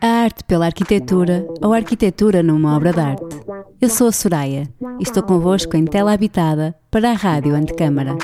A 0.00 0.06
arte 0.06 0.44
pela 0.44 0.66
arquitetura 0.66 1.46
ou 1.60 1.72
arquitetura 1.72 2.42
numa 2.42 2.76
obra 2.76 2.92
de 2.92 3.00
arte. 3.00 3.36
Eu 3.80 3.88
sou 3.88 4.08
a 4.08 4.12
Soraya 4.12 4.68
e 4.98 5.02
estou 5.02 5.22
convosco 5.22 5.76
em 5.76 5.84
Tela 5.84 6.12
Habitada 6.12 6.74
para 6.90 7.10
a 7.10 7.14
Rádio 7.14 7.54
Antecâmara. 7.54 8.16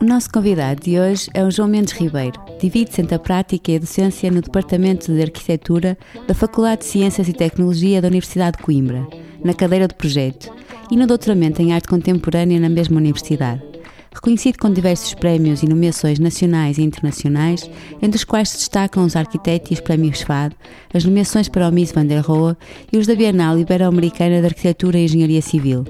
O 0.00 0.04
nosso 0.04 0.30
convidado 0.30 0.82
de 0.82 0.98
hoje 0.98 1.28
é 1.34 1.44
o 1.44 1.50
João 1.50 1.68
Mendes 1.68 1.92
Ribeiro. 1.92 2.40
Divide-se 2.60 3.00
entre 3.00 3.14
a 3.14 3.18
prática 3.18 3.70
e 3.70 3.76
a 3.76 3.78
docência 3.78 4.30
no 4.30 4.40
Departamento 4.40 5.12
de 5.12 5.22
Arquitetura 5.22 5.96
da 6.26 6.34
Faculdade 6.34 6.80
de 6.80 6.86
Ciências 6.86 7.28
e 7.28 7.32
Tecnologia 7.32 8.00
da 8.00 8.08
Universidade 8.08 8.56
de 8.56 8.64
Coimbra, 8.64 9.06
na 9.44 9.54
cadeira 9.54 9.86
de 9.86 9.94
projeto, 9.94 10.52
e 10.90 10.96
no 10.96 11.06
doutoramento 11.06 11.62
em 11.62 11.72
arte 11.72 11.88
contemporânea 11.88 12.58
na 12.58 12.68
mesma 12.68 12.96
universidade. 12.96 13.71
Reconhecido 14.14 14.58
com 14.58 14.70
diversos 14.70 15.14
prémios 15.14 15.62
e 15.62 15.68
nomeações 15.68 16.18
nacionais 16.18 16.78
e 16.78 16.82
internacionais, 16.82 17.68
entre 18.00 18.16
os 18.16 18.24
quais 18.24 18.50
se 18.50 18.58
destacam 18.58 19.04
os 19.04 19.16
arquitetos 19.16 19.70
e 19.70 19.74
os 19.74 19.80
prémios 19.80 20.20
FAD, 20.20 20.54
as 20.92 21.04
nomeações 21.04 21.48
para 21.48 21.68
o 21.68 21.72
Miss 21.72 21.92
Van 21.92 22.06
der 22.06 22.20
Rohe 22.20 22.56
e 22.92 22.98
os 22.98 23.06
da 23.06 23.14
Bienal 23.14 23.58
Ibero-Americana 23.58 24.40
de 24.40 24.46
Arquitetura 24.46 24.98
e 24.98 25.04
Engenharia 25.04 25.40
Civil. 25.40 25.84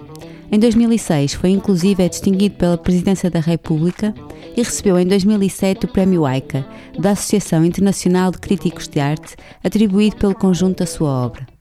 Em 0.52 0.58
2006 0.58 1.32
foi 1.34 1.50
inclusive 1.50 2.06
distinguido 2.08 2.56
pela 2.56 2.76
Presidência 2.76 3.30
da 3.30 3.40
República 3.40 4.14
e 4.54 4.62
recebeu 4.62 4.98
em 4.98 5.06
2007 5.06 5.86
o 5.86 5.88
Prémio 5.88 6.26
AICA, 6.26 6.66
da 6.98 7.12
Associação 7.12 7.64
Internacional 7.64 8.30
de 8.30 8.38
Críticos 8.38 8.86
de 8.86 9.00
Arte, 9.00 9.34
atribuído 9.64 10.16
pelo 10.16 10.34
conjunto 10.34 10.80
da 10.80 10.86
sua 10.86 11.08
obra. 11.08 11.51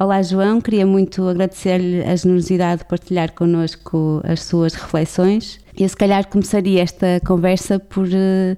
Olá, 0.00 0.22
João. 0.22 0.60
Queria 0.60 0.86
muito 0.86 1.26
agradecer-lhe 1.26 2.04
a 2.04 2.14
generosidade 2.14 2.82
de 2.82 2.88
partilhar 2.88 3.32
connosco 3.34 4.22
as 4.22 4.44
suas 4.44 4.72
reflexões. 4.74 5.58
Eu, 5.76 5.88
se 5.88 5.96
calhar, 5.96 6.28
começaria 6.28 6.80
esta 6.80 7.20
conversa 7.26 7.80
por, 7.80 8.06
eh, 8.06 8.56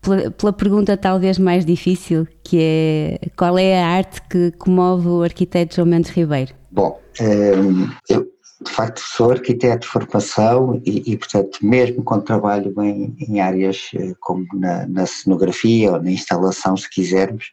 pela, 0.00 0.32
pela, 0.32 0.52
pergunta 0.52 0.96
talvez 0.96 1.38
mais 1.38 1.64
difícil, 1.64 2.26
que 2.42 2.58
é 2.60 3.28
qual 3.36 3.56
é 3.56 3.80
a 3.80 3.86
arte 3.86 4.22
que 4.22 4.50
comove 4.58 5.06
o 5.06 5.22
arquiteto 5.22 5.76
João 5.76 5.86
Mendes 5.86 6.10
Ribeiro? 6.10 6.52
Bom, 6.72 7.00
ehm, 7.20 7.88
eu 8.08 8.26
de 8.64 8.70
facto 8.70 9.00
sou 9.04 9.30
arquiteto 9.30 9.82
de 9.82 9.86
formação 9.86 10.82
e, 10.84 11.12
e 11.12 11.16
portanto, 11.16 11.60
mesmo 11.62 12.02
quando 12.02 12.24
trabalho 12.24 12.74
em, 12.82 13.14
em 13.20 13.40
áreas 13.40 13.88
eh, 13.94 14.14
como 14.18 14.44
na, 14.54 14.84
na, 14.88 15.06
cenografia 15.06 15.92
ou 15.92 16.02
na 16.02 16.10
instalação, 16.10 16.76
se 16.76 16.90
quisermos, 16.90 17.52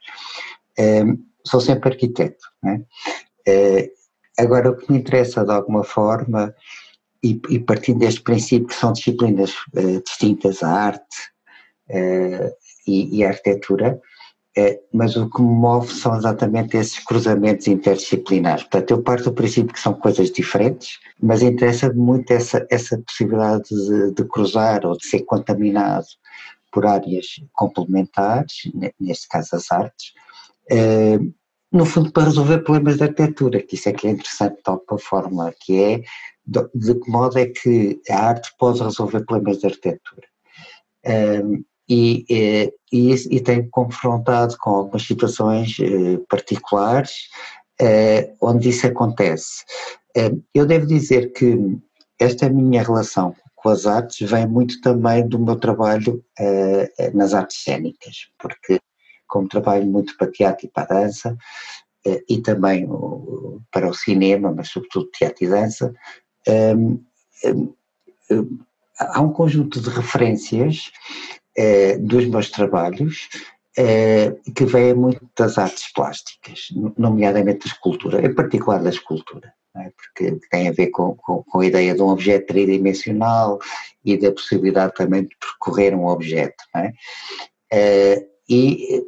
ehm, 0.80 1.16
sou 1.46 1.60
sempre 1.60 1.90
arquiteto. 1.90 2.46
Né? 2.64 2.82
Agora, 4.38 4.72
o 4.72 4.76
que 4.76 4.92
me 4.92 5.00
interessa 5.00 5.44
de 5.44 5.52
alguma 5.52 5.84
forma, 5.84 6.54
e, 7.24 7.40
e 7.50 7.60
partindo 7.60 8.00
deste 8.00 8.22
princípio 8.22 8.68
que 8.68 8.76
são 8.76 8.94
disciplinas 8.94 9.52
uh, 9.76 10.02
distintas, 10.04 10.64
a 10.64 10.70
arte 10.70 11.18
uh, 11.90 12.50
e, 12.88 13.18
e, 13.18 13.26
a 13.26 13.30
arquitetura, 13.30 14.00
mas 14.92 15.16
o 15.16 15.30
que 15.30 15.42
me 15.42 15.48
move 15.48 15.94
são 15.94 16.18
exatamente 16.18 16.76
esses 16.76 17.00
cruzamentos 17.00 17.68
interdisciplinares. 17.68 18.64
Portanto, 18.64 18.92
eu 18.92 19.02
parto 19.02 19.26
do 19.26 19.34
princípio 19.34 19.74
que 19.74 19.80
são 19.80 19.94
coisas 19.94 20.32
diferentes, 20.32 21.00
mas 21.22 21.42
interessa-me 21.42 21.96
muito 21.96 22.32
essa, 22.32 22.68
essa 22.70 22.98
possibilidade 22.98 23.70
de, 23.70 24.12
de 24.16 24.24
cruzar 24.26 24.86
ou 24.86 24.98
de 24.98 25.06
ser 25.06 25.22
contaminado 25.22 26.08
por 26.74 26.86
áreas 26.86 27.26
complementares, 27.54 28.70
neste 29.00 29.30
caso 29.30 29.56
as 29.56 29.72
artes, 29.72 30.14
no 31.72 31.86
fundo 31.86 32.12
para 32.12 32.26
resolver 32.26 32.60
problemas 32.60 32.98
de 32.98 33.04
arquitetura, 33.04 33.62
que 33.62 33.76
isso 33.76 33.90
é 33.90 33.94
que 33.94 34.08
é 34.08 34.12
interessante 34.12 34.58
de 34.58 34.64
tal 34.64 34.84
forma, 35.00 35.54
que 35.60 35.82
é 35.82 36.02
de, 36.46 36.96
que 36.96 37.12
modo 37.12 37.38
é 37.38 37.46
que 37.46 38.02
a 38.10 38.30
arte 38.30 38.52
pode 38.58 38.82
resolver 38.82 39.24
problemas 39.26 39.60
de 39.60 39.68
arquitetura. 39.68 40.28
Um, 41.06 41.64
e, 41.88 42.26
e, 42.30 42.74
e, 42.92 43.14
e 43.14 43.40
tenho 43.40 43.68
confrontado 43.72 44.56
com 44.60 44.72
algumas 44.72 45.04
situações 45.04 45.78
uh, 45.80 46.24
particulares 46.30 47.12
uh, 47.82 48.36
onde 48.42 48.70
isso 48.70 48.86
acontece. 48.86 49.64
Eu 50.54 50.66
devo 50.66 50.86
dizer 50.88 51.32
que 51.34 51.56
esta 52.20 52.50
minha 52.50 52.84
relação 52.84 53.34
com 53.56 53.70
as 53.70 53.86
artes 53.86 54.30
vem 54.30 54.48
muito 54.48 54.82
também 54.82 55.26
do 55.28 55.38
meu 55.38 55.56
trabalho 55.56 56.24
nas 57.14 57.34
artes 57.34 57.64
cênicas, 57.64 58.28
porque 58.40 58.80
como 59.30 59.48
trabalho 59.48 59.86
muito 59.86 60.18
para 60.18 60.32
teatro 60.32 60.66
e 60.66 60.70
para 60.70 60.88
dança, 60.88 61.38
eh, 62.06 62.24
e 62.30 62.42
também 62.42 62.88
para 63.72 63.90
o 63.90 63.94
cinema, 63.94 64.52
mas 64.52 64.70
sobretudo 64.70 65.10
teatro 65.12 65.46
e 65.46 65.48
dança, 65.48 65.94
há 69.00 69.22
um 69.22 69.32
conjunto 69.32 69.80
de 69.80 69.90
referências 69.90 70.92
eh, 71.58 71.98
dos 71.98 72.26
meus 72.28 72.50
trabalhos 72.50 73.30
eh, 73.78 74.36
que 74.56 74.66
vem 74.66 74.94
muito 74.94 75.30
das 75.38 75.58
artes 75.58 75.92
plásticas, 75.94 76.68
nomeadamente 76.98 77.68
da 77.68 77.74
escultura, 77.74 78.26
em 78.26 78.34
particular 78.34 78.82
da 78.82 78.90
escultura. 78.90 79.54
É? 79.78 79.92
porque 79.96 80.40
tem 80.50 80.68
a 80.68 80.72
ver 80.72 80.88
com, 80.88 81.16
com, 81.16 81.44
com, 81.44 81.60
a 81.60 81.66
ideia 81.66 81.94
de 81.94 82.02
um 82.02 82.08
objeto 82.08 82.48
tridimensional 82.48 83.60
e 84.04 84.18
da 84.18 84.32
possibilidade 84.32 84.96
também 84.96 85.22
de 85.22 85.38
percorrer 85.40 85.94
um 85.94 86.08
objeto. 86.08 86.64
É? 86.76 88.26
e 88.50 89.06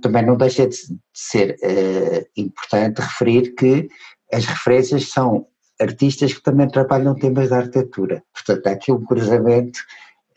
também 0.00 0.24
não 0.24 0.36
deixa 0.36 0.66
de 0.66 0.76
ser 1.14 1.56
uh, 1.62 2.26
importante 2.36 3.00
referir 3.00 3.54
que 3.54 3.88
as 4.32 4.44
referências 4.44 5.10
são 5.10 5.46
artistas 5.80 6.32
que 6.32 6.42
também 6.42 6.68
trabalham 6.68 7.14
temas 7.14 7.50
da 7.50 7.58
arquitetura. 7.58 8.22
Portanto, 8.32 8.66
há 8.66 8.70
aqui 8.70 8.92
um 8.92 9.04
cruzamento 9.04 9.78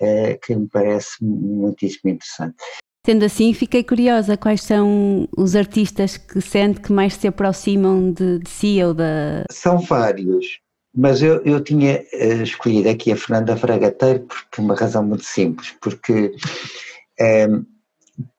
uh, 0.01 0.39
que 0.45 0.55
me 0.55 0.67
parece 0.67 1.23
muitíssimo 1.23 2.11
interessante. 2.11 2.57
Sendo 3.05 3.23
assim, 3.23 3.53
fiquei 3.53 3.83
curiosa, 3.83 4.35
quais 4.35 4.63
são 4.63 5.27
os 5.37 5.55
artistas 5.55 6.17
que 6.17 6.41
sente 6.41 6.81
que 6.81 6.91
mais 6.91 7.13
se 7.13 7.27
aproximam 7.27 8.11
de, 8.11 8.39
de 8.39 8.49
si 8.49 8.83
ou 8.83 8.95
da... 8.95 9.45
São 9.51 9.77
vários, 9.77 10.59
mas 10.95 11.21
eu, 11.21 11.39
eu 11.43 11.61
tinha 11.61 12.03
uh, 12.13 12.41
escolhido 12.41 12.89
aqui 12.89 13.11
a 13.11 13.15
Fernanda 13.15 13.55
Fragateiro 13.55 14.21
por, 14.21 14.37
por 14.51 14.61
uma 14.61 14.75
razão 14.75 15.05
muito 15.05 15.23
simples, 15.23 15.75
porque 15.79 16.33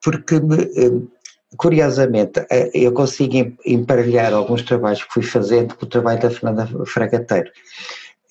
porque 0.03 0.35
eh, 0.35 1.01
curiosamente 1.57 2.45
eh, 2.49 2.71
eu 2.73 2.91
consigo 2.93 3.55
emparelhar 3.65 4.33
alguns 4.33 4.63
trabalhos 4.63 5.03
que 5.03 5.13
fui 5.13 5.23
fazendo 5.23 5.75
com 5.75 5.85
o 5.85 5.89
trabalho 5.89 6.21
da 6.21 6.29
Fernanda 6.29 6.67
Fragateiro. 6.85 7.51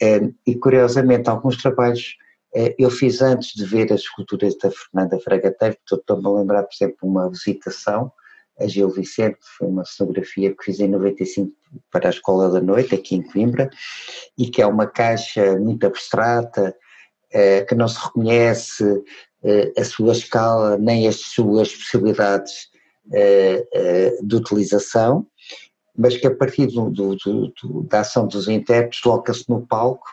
Eh, 0.00 0.30
e 0.46 0.54
curiosamente 0.56 1.28
alguns 1.28 1.56
trabalhos 1.56 2.16
eu 2.78 2.90
fiz 2.90 3.20
antes 3.20 3.52
de 3.52 3.66
ver 3.66 3.92
as 3.92 4.00
esculturas 4.00 4.56
da 4.56 4.70
Fernanda 4.70 5.18
Fragateiro, 5.18 5.76
estou-me 5.84 6.26
a 6.26 6.40
lembrar 6.40 6.62
por 6.62 6.72
exemplo 6.74 6.96
uma 7.02 7.28
visitação 7.28 8.10
a 8.58 8.66
Gil 8.66 8.88
Vicente, 8.88 9.36
foi 9.58 9.68
uma 9.68 9.84
cenografia 9.84 10.56
que 10.56 10.64
fiz 10.64 10.80
em 10.80 10.88
95 10.88 11.52
para 11.90 12.06
a 12.06 12.10
Escola 12.10 12.48
da 12.48 12.62
Noite 12.62 12.94
aqui 12.94 13.16
em 13.16 13.20
Coimbra 13.20 13.68
e 14.38 14.48
que 14.48 14.62
é 14.62 14.66
uma 14.66 14.86
caixa 14.86 15.58
muito 15.58 15.86
abstrata 15.86 16.74
que 17.68 17.74
não 17.74 17.88
se 17.88 18.02
reconhece 18.02 19.04
a 19.76 19.84
sua 19.84 20.12
escala 20.12 20.76
nem 20.78 21.06
as 21.06 21.16
suas 21.16 21.74
possibilidades 21.74 22.68
eh, 23.12 23.66
eh, 23.72 24.18
de 24.22 24.36
utilização, 24.36 25.26
mas 25.96 26.16
que 26.16 26.26
a 26.26 26.34
partir 26.34 26.66
do, 26.66 26.90
do, 26.90 27.16
do, 27.16 27.82
da 27.88 28.00
ação 28.00 28.26
dos 28.26 28.48
intérpretes 28.48 29.00
coloca-se 29.00 29.48
no 29.48 29.66
palco 29.66 30.06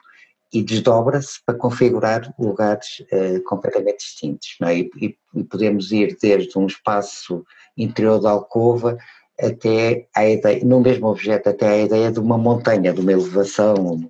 e 0.54 0.62
desdobra-se 0.62 1.40
para 1.46 1.58
configurar 1.58 2.34
lugares 2.38 3.04
completamente 3.48 3.98
distintos. 3.98 4.56
É? 4.62 4.78
E, 4.78 4.92
e, 5.02 5.18
e, 5.36 5.44
podemos 5.44 5.92
ir 5.92 6.16
desde 6.22 6.58
um 6.58 6.68
espaço 6.68 7.44
interior 7.76 8.20
da 8.20 8.30
alcova 8.30 8.98
até 9.40 10.08
a 10.16 10.30
ideia, 10.30 10.64
no 10.64 10.80
mesmo 10.80 11.08
objeto, 11.08 11.50
até 11.50 11.68
a 11.68 11.78
ideia 11.80 12.12
de 12.12 12.20
uma 12.20 12.38
montanha, 12.38 12.94
de 12.94 13.02
uma 13.02 13.12
elevação, 13.12 14.10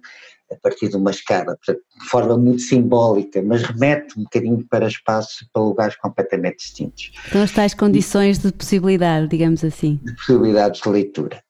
a 0.53 0.59
partir 0.61 0.89
de 0.89 0.95
uma 0.95 1.11
escada, 1.11 1.57
portanto, 1.57 1.81
de 2.01 2.09
forma 2.09 2.37
muito 2.37 2.61
simbólica, 2.61 3.41
mas 3.41 3.63
remete 3.63 4.19
um 4.19 4.23
bocadinho 4.23 4.65
para 4.69 4.87
espaços, 4.87 5.47
para 5.51 5.61
lugares 5.61 5.95
completamente 5.97 6.57
distintos. 6.57 7.11
São 7.31 7.41
as 7.41 7.51
tais 7.51 7.73
condições 7.73 8.39
de 8.39 8.51
possibilidade, 8.51 9.27
digamos 9.27 9.63
assim. 9.63 9.99
De 10.03 10.15
possibilidades 10.15 10.81
de 10.81 10.89
leitura. 10.89 11.43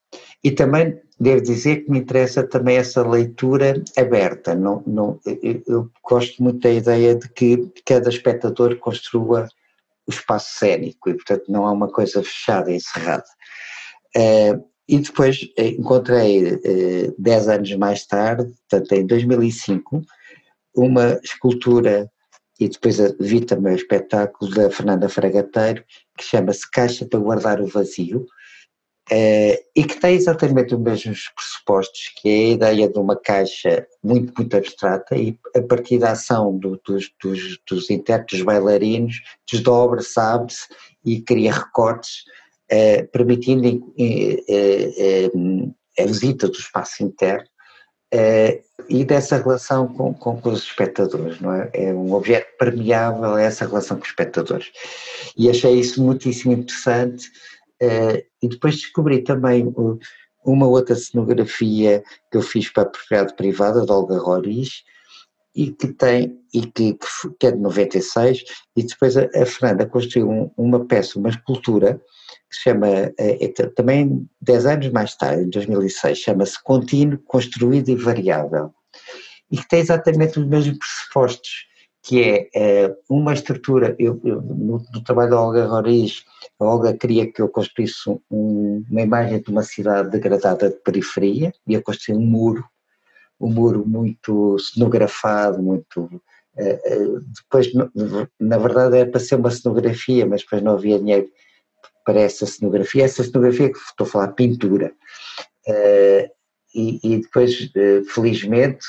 E 0.43 0.51
também 0.51 0.99
devo 1.19 1.41
dizer 1.41 1.85
que 1.85 1.91
me 1.91 1.99
interessa 1.99 2.43
também 2.43 2.77
essa 2.77 3.01
leitura 3.07 3.81
aberta. 3.97 4.53
Não, 4.53 4.83
não, 4.85 5.19
eu, 5.25 5.63
eu 5.67 5.91
gosto 6.03 6.43
muito 6.43 6.59
da 6.59 6.71
ideia 6.71 7.15
de 7.15 7.29
que 7.29 7.71
cada 7.85 8.09
espectador 8.09 8.77
construa 8.77 9.47
o 10.05 10.11
espaço 10.11 10.57
cénico 10.57 11.09
e, 11.09 11.13
portanto, 11.13 11.45
não 11.47 11.65
há 11.65 11.71
uma 11.71 11.87
coisa 11.87 12.21
fechada 12.21 12.71
e 12.71 12.75
encerrada. 12.75 13.23
Uh, 14.15 14.72
e 14.87 14.99
depois 14.99 15.49
eh, 15.57 15.69
encontrei, 15.69 16.59
eh, 16.63 17.13
dez 17.17 17.47
anos 17.47 17.73
mais 17.75 18.05
tarde, 18.05 18.51
portanto 18.69 18.91
em 18.93 19.05
2005, 19.05 20.01
uma 20.75 21.19
escultura, 21.23 22.09
e 22.59 22.67
depois 22.67 22.97
vi 23.19 23.41
também 23.41 23.73
o 23.73 23.77
espetáculo 23.77 24.51
da 24.51 24.69
Fernanda 24.69 25.07
Fragateiro, 25.09 25.83
que 26.17 26.23
chama-se 26.23 26.69
Caixa 26.69 27.05
para 27.05 27.19
Guardar 27.19 27.61
o 27.61 27.67
Vazio, 27.67 28.25
Uh, 29.11 29.59
e 29.75 29.83
que 29.83 29.99
tem 29.99 30.15
exatamente 30.15 30.73
os 30.73 30.79
mesmos 30.79 31.29
pressupostos, 31.35 32.13
que 32.15 32.29
é 32.29 32.31
a 32.31 32.53
ideia 32.53 32.89
de 32.89 32.97
uma 32.97 33.17
caixa 33.17 33.85
muito, 34.01 34.33
muito 34.37 34.55
abstrata 34.55 35.17
e 35.17 35.37
a 35.53 35.61
partir 35.61 35.99
da 35.99 36.11
ação 36.11 36.57
do, 36.57 36.79
dos, 36.85 37.11
dos, 37.21 37.59
dos 37.69 37.89
intérpretes 37.89 38.41
bailarinos 38.41 39.21
desdobra-se, 39.51 40.17
abre-se 40.17 40.67
e 41.03 41.21
cria 41.21 41.51
recortes, 41.51 42.23
uh, 42.71 43.07
permitindo 43.11 43.67
uh, 43.67 43.83
a 45.99 46.05
visita 46.05 46.47
do 46.47 46.57
espaço 46.57 47.03
interno 47.03 47.45
e 48.89 49.03
dessa 49.03 49.37
relação 49.37 49.87
com, 49.87 50.13
com, 50.13 50.39
com, 50.39 50.51
os 50.51 50.63
espectadores, 50.63 51.41
não 51.41 51.51
é? 51.51 51.71
É 51.73 51.91
um 51.91 52.13
objeto 52.13 52.45
permeável 52.59 53.33
a 53.33 53.41
essa 53.41 53.65
relação 53.65 53.97
com 53.97 54.03
os 54.03 54.09
espectadores. 54.09 54.71
E 55.35 55.49
achei 55.49 55.79
isso 55.79 56.03
muitíssimo 56.03 56.53
interessante 56.53 57.31
e 58.41 58.47
depois 58.47 58.75
descobri 58.75 59.23
também 59.23 59.67
uh, 59.67 59.99
uma 60.45 60.67
outra 60.67 60.95
cenografia 60.95 62.03
que 62.31 62.37
eu 62.37 62.41
fiz 62.41 62.69
para 62.69 62.83
a 62.83 62.87
propriedade 62.87 63.35
privada, 63.35 63.85
de 63.85 63.91
Olga 63.91 64.17
Roriz, 64.17 64.83
e 65.55 65.71
que 65.71 65.87
tem, 65.87 66.39
e 66.53 66.65
que, 66.65 66.97
que 67.39 67.47
é 67.47 67.51
de 67.51 67.59
96, 67.59 68.43
e 68.75 68.83
depois 68.83 69.15
a, 69.15 69.29
a 69.35 69.45
Fernanda 69.45 69.85
construiu 69.85 70.29
um, 70.29 70.51
uma 70.57 70.85
peça, 70.85 71.19
uma 71.19 71.29
escultura, 71.29 72.01
que 72.53 72.69
chama, 72.69 72.87
é, 72.87 73.13
é, 73.17 73.47
também 73.75 74.27
10 74.41 74.65
anos 74.65 74.89
mais 74.91 75.15
tarde, 75.15 75.43
em 75.43 75.49
2006, 75.49 76.19
chama-se 76.19 76.63
Contínuo, 76.63 77.17
Construído 77.25 77.89
e 77.89 77.95
Variável, 77.95 78.71
e 79.51 79.57
que 79.57 79.67
tem 79.67 79.79
exatamente 79.79 80.39
os 80.39 80.45
mesmos 80.45 80.77
pressupostos, 80.77 81.67
que 82.03 82.21
é, 82.21 82.49
é 82.53 82.95
uma 83.09 83.33
estrutura, 83.33 83.95
eu, 83.97 84.19
eu, 84.23 84.41
no, 84.41 84.85
no, 84.93 85.03
trabalho 85.03 85.31
da 85.31 85.41
Olga 85.41 85.65
Roriz, 85.65 86.23
a 86.59 86.65
Olga 86.65 86.93
queria 86.93 87.31
que 87.31 87.41
eu 87.41 87.49
construísse 87.49 88.09
um, 88.29 88.83
uma 88.89 89.01
imagem 89.01 89.41
de 89.41 89.49
uma 89.49 89.63
cidade 89.63 90.09
degradada 90.09 90.69
de 90.69 90.75
periferia, 90.77 91.51
e 91.65 91.73
eu 91.73 91.81
construí 91.81 92.17
um 92.17 92.25
muro, 92.25 92.65
um 93.39 93.49
muro 93.49 93.83
muito 93.85 94.57
cenografado, 94.59 95.61
muito... 95.61 96.21
Uh, 96.55 97.19
depois, 97.35 97.71
na 98.39 98.57
verdade, 98.59 98.97
era 98.97 99.09
para 99.09 99.19
ser 99.19 99.35
uma 99.35 99.49
cenografia, 99.49 100.23
mas 100.23 100.41
depois 100.41 100.61
não 100.61 100.73
havia 100.73 100.99
dinheiro 100.99 101.27
para 102.05 102.21
essa 102.21 102.45
cenografia. 102.45 103.05
Essa 103.05 103.23
cenografia 103.23 103.71
que 103.71 103.77
estou 103.77 104.05
a 104.05 104.09
falar, 104.09 104.27
pintura. 104.29 104.93
Uh, 105.67 106.29
e, 106.75 106.99
e, 107.03 107.21
depois, 107.21 107.69
felizmente, 108.11 108.83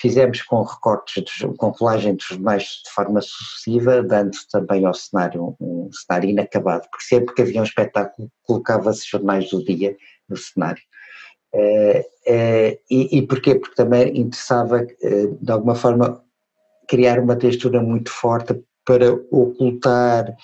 fizemos 0.00 0.40
com 0.42 0.62
recortes, 0.62 1.40
com 1.56 1.72
colagem 1.72 2.14
dos 2.14 2.24
jornais 2.24 2.62
de 2.84 2.90
forma 2.94 3.20
sucessiva, 3.20 4.04
dando 4.04 4.36
também 4.52 4.86
ao 4.86 4.94
cenário 4.94 5.56
um 5.60 5.90
cenário 5.92 6.30
inacabado, 6.30 6.86
porque 6.88 7.04
sempre 7.04 7.34
que 7.34 7.42
havia 7.42 7.60
um 7.60 7.64
espetáculo 7.64 8.30
colocava-se 8.44 9.10
jornais 9.10 9.50
do 9.50 9.64
dia 9.64 9.96
no 10.28 10.36
cenário. 10.36 10.80
Uh, 11.54 12.00
uh, 12.00 12.78
e, 12.90 13.18
e 13.18 13.26
porquê? 13.26 13.54
Porque 13.54 13.74
também 13.74 14.18
interessava, 14.18 14.82
uh, 14.82 15.38
de 15.40 15.52
alguma 15.52 15.74
forma, 15.74 16.24
criar 16.88 17.18
uma 17.18 17.36
textura 17.36 17.80
muito 17.80 18.10
forte 18.10 18.58
para 18.84 19.12
ocultar 19.30 20.34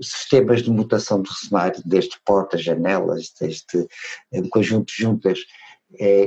sistemas 0.00 0.62
de 0.62 0.70
mutação 0.70 1.20
do 1.22 1.32
cenário, 1.32 1.82
desde 1.84 2.18
portas, 2.24 2.62
janelas, 2.62 3.32
desde 3.40 3.86
um 4.32 4.48
conjunto 4.48 4.86
de 4.86 5.02
juntas 5.02 5.38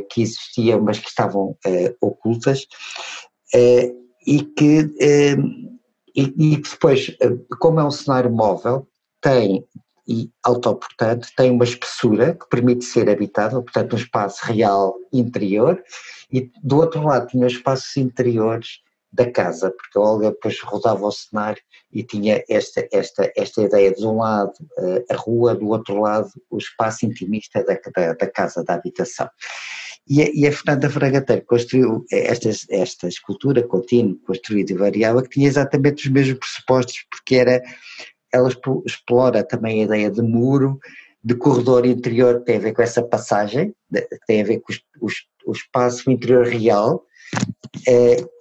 que 0.10 0.22
existiam, 0.22 0.82
mas 0.82 1.00
que 1.00 1.10
estavam 1.10 1.58
ocultas, 2.02 2.66
e 4.26 4.44
que 4.56 4.90
e, 6.16 6.34
e 6.38 6.58
depois, 6.58 7.16
como 7.60 7.80
é 7.80 7.84
um 7.84 7.92
cenário 7.92 8.32
móvel, 8.32 8.88
tem 9.22 9.64
e 10.08 10.32
autoportante, 10.42 11.36
tem 11.36 11.52
uma 11.52 11.66
espessura 11.66 12.34
que 12.34 12.48
permite 12.48 12.86
ser 12.86 13.10
habitável, 13.10 13.62
portanto 13.62 13.94
um 13.94 13.98
espaço 14.00 14.40
real 14.46 14.96
interior, 15.12 15.84
e 16.32 16.50
do 16.64 16.78
outro 16.78 17.04
lado 17.04 17.28
tinha 17.28 17.46
os 17.46 17.54
espaços 17.54 17.98
interiores 17.98 18.80
da 19.12 19.30
casa, 19.32 19.72
porque 19.72 19.98
a 19.98 20.02
Olga 20.02 20.32
depois 20.32 20.60
rodava 20.62 21.06
o 21.06 21.12
cenário 21.12 21.62
e 21.92 22.04
tinha 22.04 22.44
esta, 22.50 22.88
esta, 22.92 23.32
esta 23.36 23.62
ideia 23.62 23.94
de 23.94 24.06
um 24.06 24.18
lado 24.18 24.54
eh, 24.78 25.06
a 25.10 25.16
rua, 25.16 25.56
do 25.56 25.68
outro 25.70 26.02
lado 26.02 26.30
o 26.50 26.58
espaço 26.58 27.06
intimista 27.06 27.64
da, 27.64 27.80
da, 27.96 28.14
da 28.14 28.28
casa, 28.30 28.64
da 28.64 28.74
habitação. 28.74 29.30
E 30.10 30.22
a, 30.22 30.30
e 30.34 30.48
a 30.48 30.52
Fernanda 30.52 30.90
Fragateiro 30.90 31.46
construiu 31.46 32.06
esta, 32.12 32.50
esta 32.70 33.08
escultura 33.08 33.66
contínua, 33.66 34.18
construída 34.26 34.72
e 34.72 34.78
variável, 34.78 35.22
que 35.22 35.30
tinha 35.30 35.48
exatamente 35.48 36.06
os 36.06 36.12
mesmos 36.12 36.40
pressupostos, 36.40 37.06
porque 37.10 37.36
era 37.36 37.62
ela 38.34 38.50
explora 38.86 39.44
também 39.44 39.82
a 39.82 39.86
ideia 39.86 40.12
de 40.12 40.22
muro, 40.22 40.80
de 41.24 41.36
corredor 41.36 41.86
interior, 41.86 42.40
que 42.40 42.46
tem 42.46 42.58
a 42.58 42.60
ver 42.60 42.74
com 42.74 42.82
essa 42.82 43.02
passagem, 43.02 43.74
que 43.92 44.20
tem 44.28 44.42
a 44.42 44.46
ver 44.46 44.60
com 44.60 44.72
os, 45.02 45.14
o 45.46 45.52
espaço 45.52 46.10
interior 46.12 46.46
real, 46.46 47.04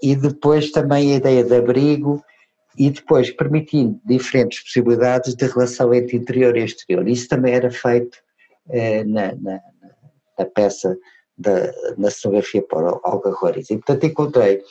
e 0.02 0.16
depois 0.16 0.70
também 0.70 1.12
a 1.12 1.16
ideia 1.16 1.44
de 1.44 1.54
abrigo, 1.54 2.22
e 2.78 2.90
depois 2.90 3.30
permitindo 3.30 3.98
diferentes 4.04 4.62
possibilidades 4.62 5.34
de 5.34 5.46
relação 5.46 5.94
entre 5.94 6.16
interior 6.16 6.56
e 6.56 6.64
exterior. 6.64 7.08
Isso 7.08 7.28
também 7.28 7.54
era 7.54 7.70
feito 7.70 8.18
eh, 8.68 9.02
na, 9.04 9.34
na, 9.36 9.60
na, 10.38 10.44
peça, 10.44 10.96
da, 11.38 11.72
na 11.96 12.10
cenografia 12.10 12.62
para 12.62 13.00
Olga 13.04 13.30
Roriz. 13.30 13.70
E 13.70 13.76
portanto 13.76 14.04
encontrei, 14.04 14.62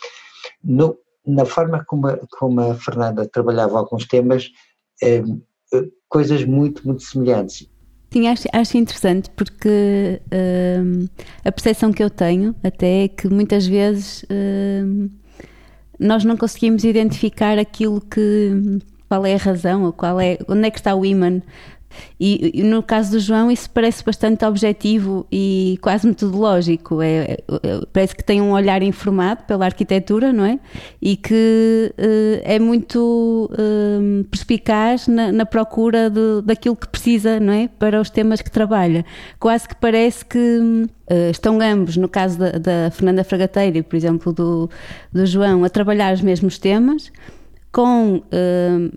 no, 0.64 0.98
na 1.26 1.46
forma 1.46 1.84
como 1.86 2.08
a, 2.08 2.20
como 2.38 2.62
a 2.62 2.76
Fernanda 2.76 3.28
trabalhava 3.28 3.80
alguns 3.80 4.06
temas, 4.06 4.52
é, 5.02 5.24
coisas 6.08 6.46
muito, 6.46 6.86
muito 6.86 7.02
semelhantes. 7.02 7.68
Sim, 8.12 8.28
acho, 8.28 8.48
acho 8.54 8.78
interessante 8.78 9.30
porque 9.32 10.22
uh, 10.28 11.10
a 11.44 11.52
percepção 11.52 11.92
que 11.92 12.04
eu 12.04 12.10
tenho 12.10 12.56
até 12.64 13.04
é 13.04 13.08
que 13.08 13.28
muitas 13.28 13.68
vezes 13.68 14.24
uh, 14.24 15.12
nós 16.00 16.24
não 16.24 16.38
conseguimos 16.38 16.84
identificar 16.84 17.58
aquilo 17.60 18.00
que 18.00 18.80
qual 19.08 19.26
é 19.26 19.36
a 19.36 19.38
razão 19.38 19.84
ou 19.84 19.94
qual 19.94 20.20
é 20.20 20.38
onde 20.48 20.68
é 20.68 20.72
que 20.72 20.80
está 20.80 20.96
o 20.96 21.06
imã 21.06 21.42
e, 22.20 22.60
e, 22.62 22.64
no 22.64 22.82
caso 22.82 23.12
do 23.12 23.20
João, 23.20 23.52
isso 23.52 23.70
parece 23.70 24.04
bastante 24.04 24.46
objetivo 24.46 25.28
e 25.32 25.78
quase 25.82 26.08
metodológico. 26.08 27.02
É, 27.02 27.34
é, 27.34 27.38
parece 27.92 28.16
que 28.16 28.24
tem 28.24 28.42
um 28.42 28.52
olhar 28.52 28.82
informado 28.82 29.44
pela 29.44 29.66
arquitetura, 29.66 30.32
não 30.32 30.46
é? 30.46 30.60
E 31.02 31.18
que 31.18 31.94
uh, 31.98 32.42
é 32.44 32.58
muito 32.58 33.50
uh, 33.52 34.24
perspicaz 34.26 35.08
na, 35.08 35.32
na 35.32 35.46
procura 35.46 36.10
de, 36.10 36.42
daquilo 36.44 36.76
que 36.76 36.88
precisa, 36.88 37.40
não 37.40 37.52
é? 37.52 37.68
Para 37.68 38.00
os 38.00 38.10
temas 38.10 38.42
que 38.42 38.50
trabalha. 38.50 39.06
Quase 39.40 39.68
que 39.68 39.76
parece 39.76 40.24
que 40.24 40.38
uh, 40.38 41.32
estão 41.32 41.60
ambos, 41.60 41.98
no 41.98 42.08
caso 42.08 42.40
da, 42.40 42.52
da 42.52 42.92
Fernanda 42.92 43.24
Fragateiro 43.24 43.78
e, 43.78 43.84
por 43.84 43.96
exemplo, 43.98 44.32
do, 44.32 44.70
do 45.12 45.26
João, 45.26 45.66
a 45.66 45.70
trabalhar 45.70 46.14
os 46.14 46.22
mesmos 46.22 46.58
temas 46.58 47.12
com 47.76 48.20
uh, 48.20 48.22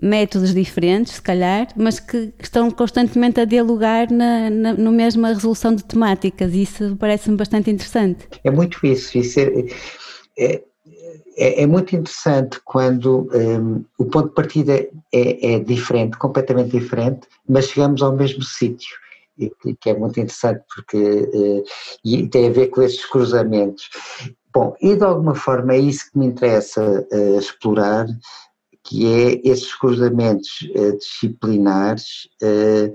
métodos 0.01 0.53
diferentes, 0.53 1.15
se 1.15 1.21
calhar, 1.21 1.67
mas 1.75 1.99
que 1.99 2.33
estão 2.39 2.71
constantemente 2.71 3.37
a 3.41 3.43
dialogar 3.43 4.09
na, 4.09 4.49
na, 4.49 4.73
no 4.73 4.89
mesma 4.89 5.27
resolução 5.27 5.75
de 5.75 5.83
temáticas. 5.83 6.53
Isso 6.53 6.95
parece-me 6.97 7.35
bastante 7.35 7.69
interessante. 7.69 8.25
É 8.41 8.49
muito 8.49 8.79
isso. 8.87 9.17
isso 9.17 9.37
é, 9.37 9.65
é, 10.39 10.63
é, 11.35 11.63
é 11.63 11.67
muito 11.67 11.93
interessante 11.93 12.61
quando 12.63 13.29
um, 13.33 13.83
o 13.97 14.05
ponto 14.05 14.29
de 14.29 14.35
partida 14.35 14.73
é, 15.13 15.55
é, 15.55 15.59
diferente, 15.59 16.17
completamente 16.17 16.71
diferente, 16.71 17.27
mas 17.49 17.67
chegamos 17.67 18.01
ao 18.01 18.15
mesmo 18.15 18.43
sítio. 18.43 18.95
Que 19.81 19.89
é 19.89 19.93
muito 19.93 20.21
interessante 20.21 20.63
porque 20.73 20.97
uh, 20.97 21.63
e 22.03 22.27
tem 22.27 22.47
a 22.47 22.51
ver 22.51 22.67
com 22.67 22.81
esses 22.81 23.05
cruzamentos. 23.05 23.89
Bom, 24.53 24.75
e 24.81 24.95
de 24.95 25.03
alguma 25.03 25.35
forma 25.35 25.73
é 25.73 25.79
isso 25.79 26.11
que 26.11 26.17
me 26.17 26.25
interessa 26.25 27.05
uh, 27.11 27.39
explorar, 27.39 28.07
que 28.83 29.05
é 29.05 29.41
esses 29.43 29.73
cruzamentos 29.75 30.61
uh, 30.75 30.97
disciplinares 30.97 32.27
uh, 32.41 32.93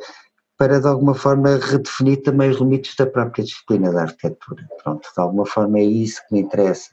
para 0.56 0.80
de 0.80 0.86
alguma 0.86 1.14
forma 1.14 1.56
redefinir 1.56 2.22
também 2.22 2.50
os 2.50 2.58
limites 2.58 2.94
da 2.96 3.06
própria 3.06 3.44
disciplina 3.44 3.92
da 3.92 4.02
arquitetura. 4.02 4.66
Pronto, 4.82 5.08
de 5.14 5.20
alguma 5.20 5.46
forma 5.46 5.78
é 5.78 5.84
isso 5.84 6.20
que 6.26 6.34
me 6.34 6.40
interessa. 6.40 6.90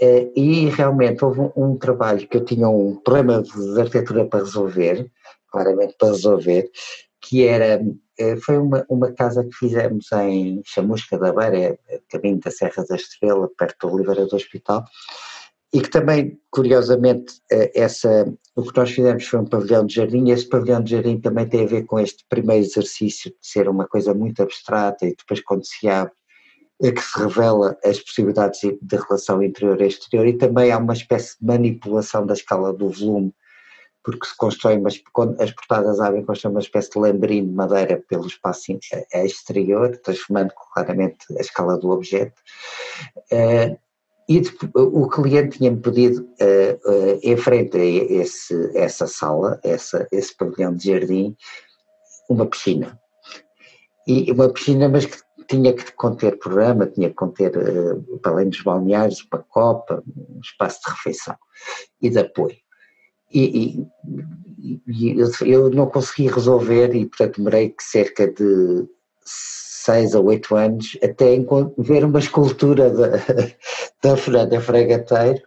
Uh, 0.00 0.32
e 0.34 0.68
realmente 0.70 1.24
houve 1.24 1.40
um, 1.40 1.52
um, 1.56 1.76
trabalho 1.76 2.26
que 2.26 2.36
eu 2.36 2.44
tinha 2.44 2.68
um 2.68 2.96
problema 2.96 3.42
de 3.42 3.80
arquitetura 3.80 4.26
para 4.26 4.40
resolver, 4.40 5.10
claramente 5.50 5.94
para 5.98 6.08
resolver, 6.08 6.70
que 7.20 7.44
era, 7.44 7.80
foi 8.44 8.58
uma, 8.58 8.86
uma 8.88 9.12
casa 9.12 9.42
que 9.42 9.52
fizemos 9.52 10.10
em 10.12 10.62
Chamusca 10.64 11.18
da 11.18 11.32
Beira, 11.32 11.76
caminho 12.08 12.38
da 12.38 12.50
Serra 12.50 12.84
da 12.88 12.94
Estrela, 12.94 13.50
perto 13.58 13.88
do 13.88 13.94
Oliveira 13.94 14.24
do 14.24 14.36
Hospital, 14.36 14.84
e 15.72 15.80
que 15.80 15.90
também, 15.90 16.38
curiosamente, 16.50 17.34
eh, 17.52 17.70
essa, 17.74 18.32
o 18.56 18.62
que 18.62 18.76
nós 18.76 18.90
fizemos 18.90 19.26
foi 19.26 19.40
um 19.40 19.44
pavilhão 19.44 19.84
de 19.84 19.94
jardim, 19.94 20.26
e 20.26 20.30
esse 20.30 20.48
pavilhão 20.48 20.82
de 20.82 20.92
jardim 20.92 21.20
também 21.20 21.46
tem 21.46 21.64
a 21.64 21.68
ver 21.68 21.84
com 21.84 21.98
este 21.98 22.24
primeiro 22.28 22.64
exercício 22.64 23.30
de 23.30 23.36
ser 23.46 23.68
uma 23.68 23.86
coisa 23.86 24.14
muito 24.14 24.42
abstrata 24.42 25.06
e 25.06 25.14
depois 25.14 25.40
quando 25.42 25.66
se 25.66 25.88
abre 25.88 26.12
é 26.80 26.92
que 26.92 27.02
se 27.02 27.18
revela 27.18 27.76
as 27.84 27.98
possibilidades 27.98 28.60
de 28.60 28.96
relação 28.96 29.42
interior 29.42 29.80
e 29.80 29.88
exterior 29.88 30.26
e 30.26 30.38
também 30.38 30.70
há 30.70 30.78
uma 30.78 30.92
espécie 30.92 31.36
de 31.38 31.44
manipulação 31.44 32.24
da 32.24 32.34
escala 32.34 32.72
do 32.72 32.88
volume, 32.88 33.34
porque 34.04 34.26
se 34.26 34.36
constrói, 34.36 34.78
mas 34.78 35.02
as 35.40 35.50
portadas 35.50 36.00
abrem, 36.00 36.24
constrói 36.24 36.52
uma 36.52 36.60
espécie 36.60 36.90
de 36.90 36.98
lambrino 37.00 37.48
de 37.48 37.54
madeira 37.54 38.02
pelo 38.08 38.26
espaço 38.26 38.78
exterior, 39.12 39.98
transformando 39.98 40.52
claramente 40.72 41.26
a 41.36 41.40
escala 41.40 41.76
do 41.76 41.90
objeto. 41.90 42.40
E 44.28 44.42
o 44.74 45.08
cliente 45.08 45.56
tinha-me 45.56 45.80
pedido, 45.80 46.20
uh, 46.20 46.90
uh, 46.90 47.20
em 47.22 47.36
frente 47.38 47.78
a 47.78 47.82
esse, 47.82 48.76
essa 48.76 49.06
sala, 49.06 49.58
essa, 49.64 50.06
esse 50.12 50.36
pavilhão 50.36 50.74
de 50.74 50.92
jardim, 50.92 51.34
uma 52.28 52.44
piscina. 52.44 53.00
E 54.06 54.30
uma 54.30 54.52
piscina, 54.52 54.86
mas 54.86 55.06
que 55.06 55.18
tinha 55.48 55.72
que 55.72 55.92
conter 55.92 56.38
programa, 56.38 56.86
tinha 56.86 57.08
que 57.08 57.14
conter, 57.14 57.56
uh, 57.56 58.18
para 58.18 58.32
além 58.32 58.50
dos 58.50 58.60
balneários, 58.60 59.26
uma 59.32 59.42
copa, 59.44 60.02
um 60.06 60.40
espaço 60.40 60.80
de 60.84 60.90
refeição 60.90 61.36
e 62.02 62.10
de 62.10 62.18
apoio. 62.18 62.56
E, 63.32 63.80
e, 64.58 64.82
e 64.86 65.50
eu 65.50 65.70
não 65.70 65.86
consegui 65.86 66.28
resolver 66.28 66.94
e, 66.94 67.06
portanto, 67.06 67.38
demorei 67.38 67.74
cerca 67.80 68.30
de 68.30 68.86
seis 69.88 70.14
ou 70.14 70.26
oito 70.26 70.54
anos 70.54 70.98
até 71.02 71.38
ver 71.78 72.04
uma 72.04 72.18
escultura 72.18 72.90
da, 72.92 73.08
da 74.02 74.16
Fernanda 74.16 74.60
Fregateiro, 74.60 75.40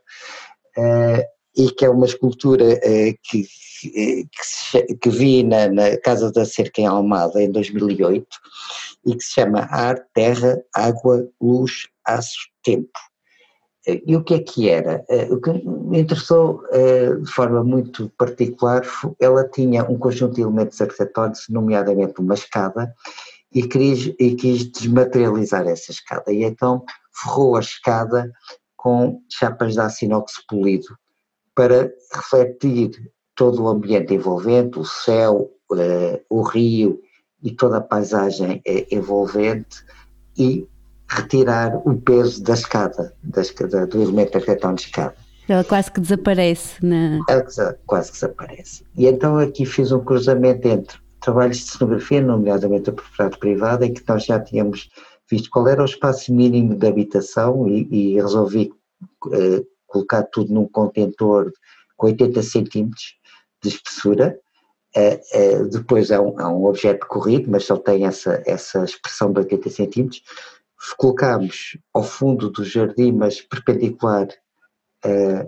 uh, 0.78 1.24
e 1.56 1.70
que 1.72 1.86
é 1.86 1.90
uma 1.90 2.06
escultura 2.06 2.66
uh, 2.66 3.18
que, 3.24 3.46
que, 3.82 4.96
que, 4.96 5.10
vi 5.10 5.44
na, 5.44 5.68
na, 5.68 5.98
Casa 5.98 6.32
da 6.32 6.46
Cerca 6.46 6.82
em 6.82 6.86
Almada 6.88 7.42
em 7.42 7.52
2008 7.52 8.26
e 9.06 9.16
que 9.16 9.24
se 9.24 9.34
chama 9.34 9.68
Ar, 9.70 10.00
Terra, 10.14 10.62
Água, 10.74 11.28
Luz, 11.42 11.88
Aço, 12.06 12.50
Tempo. 12.64 12.90
Uh, 13.88 14.02
e 14.06 14.16
o 14.16 14.24
que 14.24 14.36
é 14.36 14.40
que 14.40 14.70
era? 14.70 15.04
o 15.30 15.40
que 15.40 15.52
me 15.52 16.00
interessou 16.00 16.64
de 17.22 17.32
forma 17.32 17.64
muito 17.64 18.10
particular, 18.18 18.82
ela 19.20 19.48
tinha 19.50 19.84
um 19.84 19.98
conjunto 19.98 20.36
de 20.36 20.42
elementos 20.42 20.80
arquitetónicos, 20.80 21.48
nomeadamente 21.50 22.20
uma 22.20 22.34
escada, 22.34 22.94
e 23.54 23.64
quis, 23.64 24.14
e 24.20 24.36
quis 24.36 24.72
desmaterializar 24.72 25.68
essa 25.68 25.92
escada. 25.92 26.32
E 26.32 26.44
então 26.44 26.84
forrou 27.12 27.56
a 27.56 27.60
escada 27.60 28.32
com 28.76 29.22
chapas 29.30 29.74
de 29.74 29.80
aço 29.80 30.06
inox 30.06 30.44
polido 30.48 30.98
para 31.54 31.92
refletir 32.14 33.12
todo 33.36 33.64
o 33.64 33.68
ambiente 33.68 34.14
envolvente, 34.14 34.80
o 34.80 34.86
céu, 34.86 35.52
uh, 35.72 36.22
o 36.30 36.42
rio 36.42 37.00
e 37.44 37.52
toda 37.52 37.78
a 37.78 37.82
paisagem 37.82 38.62
uh, 38.68 38.96
envolvente 38.96 39.84
e 40.38 40.68
retirar 41.10 41.76
o 41.86 42.00
peso 42.00 42.42
da 42.44 42.54
escada, 42.54 43.14
da 43.22 43.42
escada 43.42 43.86
do 43.86 44.02
elemento 44.02 44.38
arquitetônico 44.38 44.82
de 44.82 44.88
escada. 44.88 45.16
Ela 45.48 45.64
quase 45.64 45.92
que 45.92 46.00
desaparece. 46.00 46.86
Na... 46.86 47.20
Ela 47.28 47.78
quase 47.86 48.12
que 48.12 48.14
desaparece. 48.14 48.86
E 48.96 49.06
então 49.06 49.38
aqui 49.38 49.66
fiz 49.66 49.92
um 49.92 50.00
cruzamento 50.00 50.68
entre 50.68 50.98
trabalhos 51.22 51.58
de 51.58 51.72
cenografia, 51.72 52.22
nomeadamente 52.22 52.90
a 52.90 52.94
propriedade 52.94 53.40
privada, 53.40 53.86
em 53.86 53.94
que 53.94 54.04
nós 54.08 54.26
já 54.26 54.40
tínhamos 54.40 54.90
visto 55.30 55.50
qual 55.50 55.68
era 55.68 55.82
o 55.82 55.86
espaço 55.86 56.34
mínimo 56.34 56.76
de 56.76 56.86
habitação 56.86 57.68
e, 57.68 57.88
e 57.90 58.16
resolvi 58.16 58.74
uh, 59.28 59.66
colocar 59.88 60.24
tudo 60.24 60.54
num 60.54 60.68
contentor 60.68 61.54
com 61.96 62.08
80 62.08 62.42
centímetros 62.42 63.16
de 63.64 63.70
espessura. 63.70 64.38
Uh, 64.96 65.62
uh, 65.64 65.70
depois 65.70 66.12
há 66.12 66.20
um, 66.20 66.36
um, 66.38 66.66
objeto 66.66 67.08
corrido, 67.08 67.50
mas 67.50 67.64
só 67.64 67.78
tem 67.78 68.06
essa, 68.06 68.44
essa 68.46 68.84
expressão 68.84 69.32
de 69.32 69.40
80 69.40 69.70
centímetros. 69.70 70.22
Colocámos 70.98 71.78
ao 71.94 72.04
fundo 72.04 72.50
do 72.50 72.66
jardim, 72.66 73.12
mas 73.12 73.40
perpendicular 73.40 74.28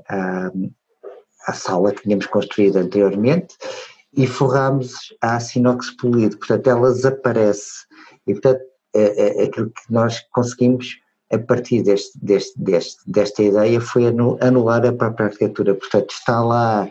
à, 0.08 0.52
à 1.48 1.54
sala 1.54 1.92
que 1.92 2.04
tínhamos 2.04 2.28
construído 2.28 2.78
anteriormente, 2.78 3.56
e 4.16 4.28
forramos 4.28 4.94
a 5.22 5.40
inox 5.56 5.92
polido, 5.92 6.38
portanto 6.38 6.70
ela 6.70 6.92
desaparece. 6.92 7.86
E 8.28 8.34
portanto 8.34 8.62
é, 8.96 9.42
é, 9.42 9.44
aquilo 9.46 9.70
que 9.70 9.92
nós 9.92 10.20
conseguimos 10.32 10.98
a 11.32 11.40
partir 11.40 11.82
deste, 11.82 12.12
deste, 12.22 12.54
deste, 12.62 13.12
desta 13.12 13.42
ideia 13.42 13.82
foi 13.82 14.06
anular 14.08 14.86
a 14.86 14.94
própria 14.94 15.28
arquitetura, 15.28 15.74
portanto 15.74 16.12
está 16.12 16.44
lá 16.44 16.88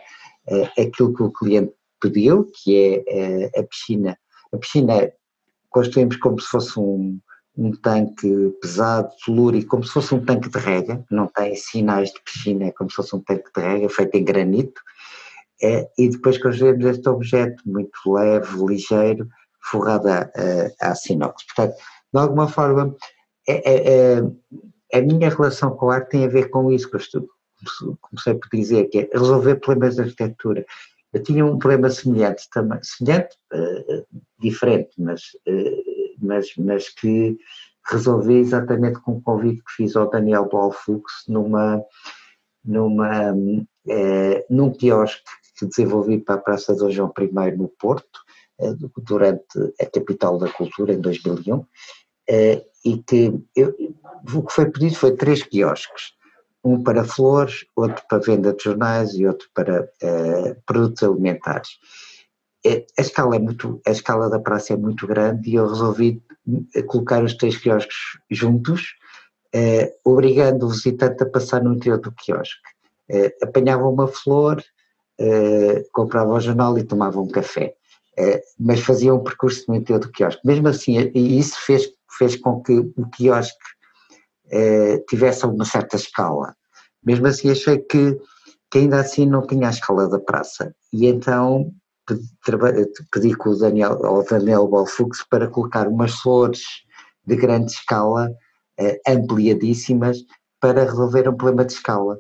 é, 0.49 0.83
aquilo 0.83 1.15
que 1.15 1.23
o 1.23 1.31
cliente 1.31 1.73
pediu, 2.01 2.51
que 2.53 2.77
é, 2.77 3.51
é 3.55 3.61
a 3.61 3.63
piscina, 3.63 4.19
a 4.53 4.57
piscina 4.59 5.13
construímos 5.71 6.17
como 6.17 6.41
se 6.41 6.49
fosse 6.49 6.79
um, 6.79 7.21
um 7.57 7.71
tanque 7.71 8.53
pesado, 8.61 9.11
telúrico, 9.25 9.71
como 9.71 9.85
se 9.85 9.93
fosse 9.93 10.13
um 10.15 10.25
tanque 10.25 10.51
de 10.51 10.59
rega, 10.59 11.05
não 11.11 11.29
tem 11.29 11.55
sinais 11.55 12.11
de 12.11 12.21
piscina, 12.23 12.67
é 12.67 12.73
como 12.73 12.91
se 12.91 12.97
fosse 12.97 13.15
um 13.15 13.21
tanque 13.21 13.49
de 13.55 13.61
rega 13.63 13.89
feito 13.89 14.17
em 14.17 14.25
granito, 14.25 14.81
é, 15.63 15.89
e 15.97 16.09
depois 16.09 16.39
construímos 16.39 16.85
este 16.85 17.09
objeto 17.09 17.63
muito 17.65 17.93
leve, 18.07 18.67
ligeiro, 18.67 19.29
forrado 19.63 20.09
a, 20.09 20.31
a, 20.81 20.91
a 20.91 20.95
sinox. 20.95 21.45
Portanto, 21.47 21.77
de 22.13 22.21
alguma 22.21 22.49
forma, 22.49 22.95
é, 23.49 23.73
é, 23.73 24.19
é, 24.93 24.99
a 24.99 25.01
minha 25.01 25.31
relação 25.31 25.71
com 25.77 25.91
a 25.91 25.97
arte 25.97 26.11
tem 26.11 26.25
a 26.25 26.29
ver 26.29 26.51
com 26.51 26.71
isso 26.71 26.89
que 26.91 26.97
eu 26.97 27.01
estudo, 27.01 27.29
comecei 28.01 28.35
por 28.35 28.49
dizer, 28.53 28.85
que 28.87 28.99
é 28.99 29.11
resolver 29.13 29.57
problemas 29.57 29.95
de 29.95 30.03
arquitetura. 30.03 30.67
Eu 31.13 31.23
tinha 31.23 31.45
um 31.45 31.59
problema 31.59 31.91
semelhante 31.91 32.49
também, 32.51 32.79
semelhante, 32.83 33.37
uh, 33.53 34.07
diferente, 34.39 34.91
mas, 34.99 35.23
uh, 35.47 36.17
mas, 36.21 36.47
mas 36.57 36.89
que 36.89 37.37
resolvi 37.87 38.37
exatamente 38.37 39.01
com 39.01 39.13
o 39.13 39.23
convite 39.23 39.63
que 39.65 39.73
fiz 39.77 39.95
ao 39.95 40.09
Daniel 40.09 40.49
Balfux 40.49 41.25
numa, 41.29 41.83
numa, 42.65 43.33
uh, 43.33 44.45
num 44.49 44.73
quiosque 44.73 45.23
que 45.63 45.69
desenvolvi 45.69 46.19
para 46.19 46.35
a 46.35 46.39
Praça 46.39 46.75
de 46.75 46.91
João 46.91 47.13
I 47.17 47.57
no 47.57 47.69
Porto, 47.69 48.21
eh, 48.59 48.75
durante 48.99 49.75
a 49.81 49.87
capital 49.87 50.39
da 50.39 50.51
cultura, 50.51 50.93
em 50.93 51.01
2001, 51.01 51.65
eh, 52.29 52.65
e 52.85 52.99
que 52.99 53.33
eu, 53.55 53.75
o 54.35 54.43
que 54.43 54.53
foi 54.53 54.71
pedido 54.71 54.97
foi 54.97 55.17
três 55.17 55.43
quiosques, 55.45 56.15
um 56.65 56.83
para 56.83 57.05
flores, 57.05 57.65
outro 57.77 58.03
para 58.09 58.19
venda 58.19 58.53
de 58.53 58.65
jornais 58.65 59.15
e 59.15 59.27
outro 59.27 59.49
para 59.55 59.83
uh, 59.83 60.63
produtos 60.65 61.03
alimentares. 61.03 61.71
A 62.65 63.03
escala, 63.03 63.35
é 63.35 63.39
muito, 63.41 63.81
a 63.85 63.91
escala 63.91 64.31
da 64.31 64.39
praça 64.39 64.73
é 64.73 64.77
muito 64.77 65.05
grande 65.05 65.51
e 65.51 65.57
eu 65.57 65.67
resolvi 65.67 66.23
colocar 66.87 67.25
os 67.25 67.35
três 67.35 67.57
quiosques 67.57 67.97
juntos, 68.31 68.95
uh, 69.55 69.93
obrigando 70.05 70.67
o 70.67 70.69
visitante 70.69 71.23
a 71.25 71.27
passar 71.29 71.63
no 71.65 71.75
interior 71.75 71.99
do 71.99 72.13
quiosque. 72.13 72.61
Uh, 73.11 73.45
apanhava 73.45 73.89
uma 73.89 74.07
flor, 74.07 74.63
comprava 75.93 76.33
o 76.33 76.41
jornal 76.41 76.77
e 76.79 76.85
tomava 76.85 77.21
um 77.21 77.29
café. 77.29 77.75
Uh, 78.19 78.39
mas 78.59 78.81
fazia 78.81 79.15
um 79.15 79.23
percurso 79.23 79.65
no 79.69 79.75
interior 79.75 79.99
do 79.99 80.11
quiosque. 80.11 80.47
Mesmo 80.47 80.69
assim, 80.69 80.99
e 81.15 81.39
isso 81.39 81.59
fez, 81.65 81.89
fez 82.19 82.37
com 82.37 82.63
que 82.63 82.73
o 82.75 83.09
quiosque 83.11 83.57
uh, 84.47 85.03
tivesse 85.09 85.47
uma 85.47 85.65
certa 85.65 85.97
escala. 85.97 86.55
Mesmo 87.03 87.27
assim, 87.27 87.51
achei 87.51 87.79
que, 87.79 88.19
que 88.71 88.79
ainda 88.79 89.01
assim 89.01 89.27
não 89.27 89.47
tinha 89.47 89.69
a 89.69 89.71
escala 89.71 90.09
da 90.09 90.19
praça. 90.19 90.75
E 90.93 91.07
então 91.07 91.73
pedi, 92.07 92.89
pedi 93.11 93.35
com 93.35 93.51
o 93.51 93.59
Daniel, 93.59 94.05
ao 94.05 94.23
Daniel 94.25 94.69
Balfux 94.69 95.25
para 95.29 95.49
colocar 95.49 95.89
umas 95.89 96.13
flores 96.21 96.63
de 97.27 97.37
grande 97.37 97.73
escala, 97.73 98.31
ampliadíssimas, 99.09 100.19
para 100.61 100.85
resolver 100.85 101.29
um 101.29 101.37
problema 101.37 101.65
de 101.65 101.73
escala. 101.73 102.19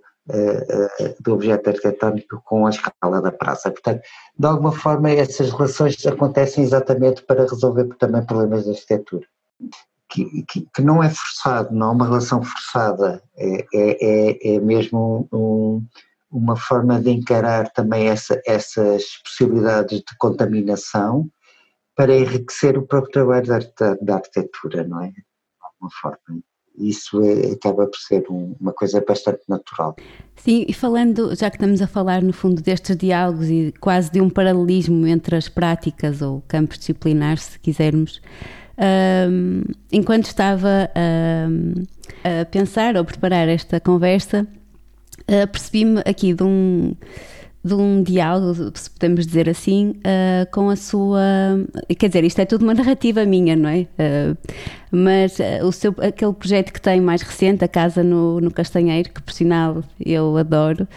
Do 1.20 1.34
objeto 1.34 1.70
arquitetónico 1.70 2.40
com 2.44 2.66
a 2.66 2.70
escala 2.70 3.20
da 3.20 3.32
praça. 3.32 3.70
Portanto, 3.70 4.02
de 4.38 4.46
alguma 4.46 4.72
forma, 4.72 5.10
essas 5.10 5.50
relações 5.50 6.06
acontecem 6.06 6.62
exatamente 6.62 7.22
para 7.24 7.42
resolver 7.42 7.88
também 7.98 8.24
problemas 8.24 8.64
de 8.64 8.70
arquitetura. 8.70 9.26
Que, 10.08 10.44
que, 10.44 10.68
que 10.74 10.82
não 10.82 11.02
é 11.02 11.08
forçado, 11.08 11.74
não 11.74 11.88
é 11.88 11.92
uma 11.92 12.06
relação 12.06 12.42
forçada, 12.42 13.22
é, 13.36 13.66
é, 13.74 14.50
é, 14.52 14.54
é 14.56 14.60
mesmo 14.60 15.26
um, 15.32 15.82
uma 16.30 16.54
forma 16.54 17.00
de 17.00 17.10
encarar 17.10 17.70
também 17.72 18.08
essa, 18.08 18.40
essas 18.46 19.04
possibilidades 19.24 19.98
de 20.00 20.16
contaminação 20.18 21.28
para 21.94 22.16
enriquecer 22.16 22.78
o 22.78 22.86
próprio 22.86 23.12
trabalho 23.12 23.46
da, 23.46 23.58
da, 23.58 23.94
da 24.00 24.14
arquitetura, 24.14 24.84
não 24.84 25.02
é? 25.02 25.08
De 25.08 25.24
alguma 25.62 25.90
forma 26.00 26.42
isso 26.76 27.22
é, 27.22 27.52
acaba 27.52 27.86
por 27.86 27.98
ser 27.98 28.24
um, 28.30 28.54
uma 28.60 28.72
coisa 28.72 29.02
bastante 29.06 29.42
natural. 29.48 29.96
Sim, 30.36 30.64
e 30.66 30.72
falando, 30.72 31.34
já 31.34 31.50
que 31.50 31.56
estamos 31.56 31.80
a 31.82 31.86
falar 31.86 32.22
no 32.22 32.32
fundo 32.32 32.60
destes 32.60 32.96
diálogos 32.96 33.48
e 33.48 33.74
quase 33.80 34.10
de 34.10 34.20
um 34.20 34.28
paralelismo 34.28 35.06
entre 35.06 35.36
as 35.36 35.48
práticas 35.48 36.22
ou 36.22 36.42
campos 36.48 36.78
disciplinares, 36.78 37.42
se 37.42 37.58
quisermos, 37.58 38.20
um, 39.30 39.62
enquanto 39.92 40.26
estava 40.26 40.90
um, 41.48 41.74
a 42.24 42.44
pensar 42.46 42.96
ou 42.96 43.04
preparar 43.04 43.48
esta 43.48 43.78
conversa, 43.78 44.46
uh, 45.20 45.46
percebi-me 45.48 46.00
aqui 46.06 46.32
de 46.32 46.42
um 46.42 46.94
de 47.64 47.74
um 47.74 48.02
diálogo, 48.02 48.72
se 48.74 48.90
podemos 48.90 49.26
dizer 49.26 49.48
assim, 49.48 49.90
uh, 49.98 50.50
com 50.50 50.68
a 50.68 50.76
sua. 50.76 51.20
Quer 51.96 52.08
dizer, 52.08 52.24
isto 52.24 52.40
é 52.40 52.44
tudo 52.44 52.62
uma 52.62 52.74
narrativa 52.74 53.24
minha, 53.24 53.54
não 53.54 53.68
é? 53.68 53.86
Uh, 53.98 54.36
mas 54.90 55.38
uh, 55.38 55.64
o 55.64 55.70
seu, 55.70 55.94
aquele 55.98 56.32
projeto 56.32 56.72
que 56.72 56.80
tem 56.80 57.00
mais 57.00 57.22
recente, 57.22 57.64
a 57.64 57.68
Casa 57.68 58.02
no, 58.02 58.40
no 58.40 58.50
Castanheiro, 58.50 59.10
que 59.10 59.22
por 59.22 59.32
sinal 59.32 59.82
eu 60.04 60.36
adoro, 60.36 60.88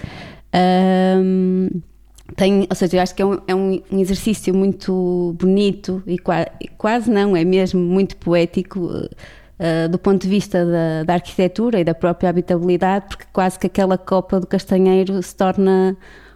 tem, 2.36 2.66
ou 2.70 2.76
seja, 2.76 2.98
eu 2.98 3.02
acho 3.02 3.14
que 3.14 3.22
é 3.22 3.26
um, 3.26 3.40
é 3.48 3.54
um 3.54 3.82
exercício 3.92 4.54
muito 4.54 5.36
bonito 5.38 6.02
e 6.08 6.18
quase, 6.18 6.48
quase 6.78 7.12
não, 7.12 7.36
é 7.36 7.46
mesmo 7.46 7.80
muito 7.80 8.18
poético 8.18 8.80
uh, 8.80 9.90
do 9.90 10.00
ponto 10.00 10.24
de 10.24 10.28
vista 10.28 10.66
da, 10.66 11.04
da, 11.04 11.14
arquitetura 11.14 11.80
e 11.80 11.84
da 11.84 11.94
própria 11.94 12.30
habitabilidade, 12.30 13.06
porque 13.08 13.26
quase 13.32 13.60
que 13.60 13.68
aquela 13.68 13.98
copa 13.98 14.40
do 14.40 14.48
castanheiro 14.48 15.22
se 15.22 15.36
torna 15.36 15.96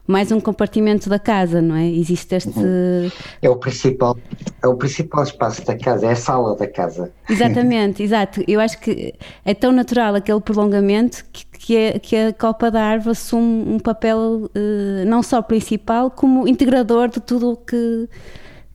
mais 0.10 0.32
um 0.32 0.40
compartimento 0.40 1.08
da 1.08 1.20
casa, 1.20 1.62
não 1.62 1.76
é? 1.76 1.88
Existe 1.88 2.34
este. 2.34 2.58
Uhum. 2.58 3.12
É 3.44 3.48
o 3.48 3.56
principal, 3.56 4.18
é 4.64 4.68
o 4.68 4.76
principal 4.76 5.22
espaço 5.22 5.64
da 5.64 5.78
casa, 5.78 6.08
é 6.08 6.12
a 6.14 6.16
sala 6.16 6.56
da 6.56 6.66
casa. 6.66 7.12
Exatamente, 7.30 8.02
exato. 8.04 8.44
Eu 8.48 8.60
acho 8.60 8.80
que 8.80 9.14
é 9.46 9.54
tão 9.54 9.72
natural 9.72 10.16
aquele 10.16 10.42
prolongamento 10.42 11.24
que, 11.32 11.46
que, 11.46 11.78
é, 11.78 12.00
que 12.00 12.16
a 12.16 12.34
Copa 12.34 12.72
da 12.72 12.82
Árvore 12.82 13.12
assume 13.12 13.72
um 13.72 13.78
papel 13.78 14.50
uh, 14.56 15.06
não 15.06 15.22
só 15.22 15.44
principal, 15.44 16.10
como 16.10 16.48
integrador 16.48 17.10
de 17.10 17.20
tudo 17.20 17.52
o 17.52 17.56
que, 17.56 18.10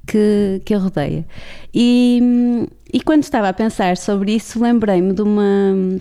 que, 0.06 0.62
que 0.64 0.72
a 0.72 0.78
rodeia. 0.78 1.26
E, 1.74 2.68
e 2.92 3.00
quando 3.00 3.24
estava 3.24 3.48
a 3.48 3.52
pensar 3.52 3.96
sobre 3.96 4.36
isso, 4.36 4.62
lembrei-me 4.62 5.12
de 5.12 5.22
uma 5.22 5.98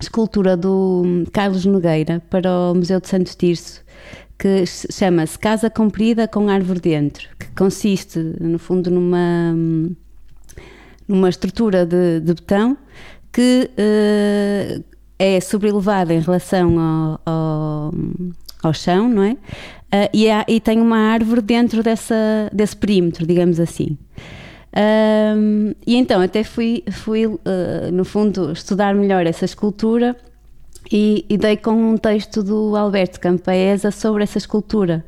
escultura 0.00 0.56
do 0.56 1.24
Carlos 1.32 1.64
Nogueira 1.64 2.22
para 2.30 2.48
o 2.70 2.74
Museu 2.76 3.00
de 3.00 3.08
Santo 3.08 3.36
Tirso 3.36 3.84
que 4.38 4.64
chama-se 4.66 5.38
Casa 5.38 5.70
Comprida 5.70 6.28
com 6.28 6.48
Árvore 6.48 6.80
Dentro, 6.80 7.28
que 7.38 7.46
consiste, 7.56 8.18
no 8.40 8.58
fundo, 8.58 8.90
numa, 8.90 9.54
numa 11.08 11.28
estrutura 11.28 11.86
de, 11.86 12.20
de 12.20 12.34
betão 12.34 12.76
que 13.32 13.70
uh, 13.72 14.84
é 15.18 15.40
sobrelevada 15.40 16.12
em 16.12 16.20
relação 16.20 16.78
ao, 16.78 17.20
ao, 17.24 17.94
ao 18.62 18.74
chão, 18.74 19.08
não 19.08 19.22
é? 19.22 19.32
Uh, 19.32 20.10
e, 20.12 20.30
há, 20.30 20.44
e, 20.46 20.60
tem 20.60 20.80
uma 20.80 20.98
árvore 20.98 21.40
dentro 21.40 21.82
dessa, 21.82 22.50
desse 22.52 22.76
perímetro, 22.76 23.26
digamos 23.26 23.58
assim. 23.58 23.96
Um, 24.76 25.72
e 25.86 25.96
então 25.96 26.20
até 26.20 26.44
fui, 26.44 26.84
fui 26.90 27.26
uh, 27.26 27.38
no 27.92 28.04
fundo, 28.04 28.52
estudar 28.52 28.94
melhor 28.94 29.26
essa 29.26 29.46
escultura 29.46 30.14
e, 30.90 31.24
e 31.28 31.36
dei 31.36 31.56
com 31.56 31.72
um 31.72 31.96
texto 31.96 32.42
do 32.42 32.76
Alberto 32.76 33.20
Campaesa 33.20 33.90
sobre 33.90 34.22
essa 34.22 34.38
escultura. 34.38 35.04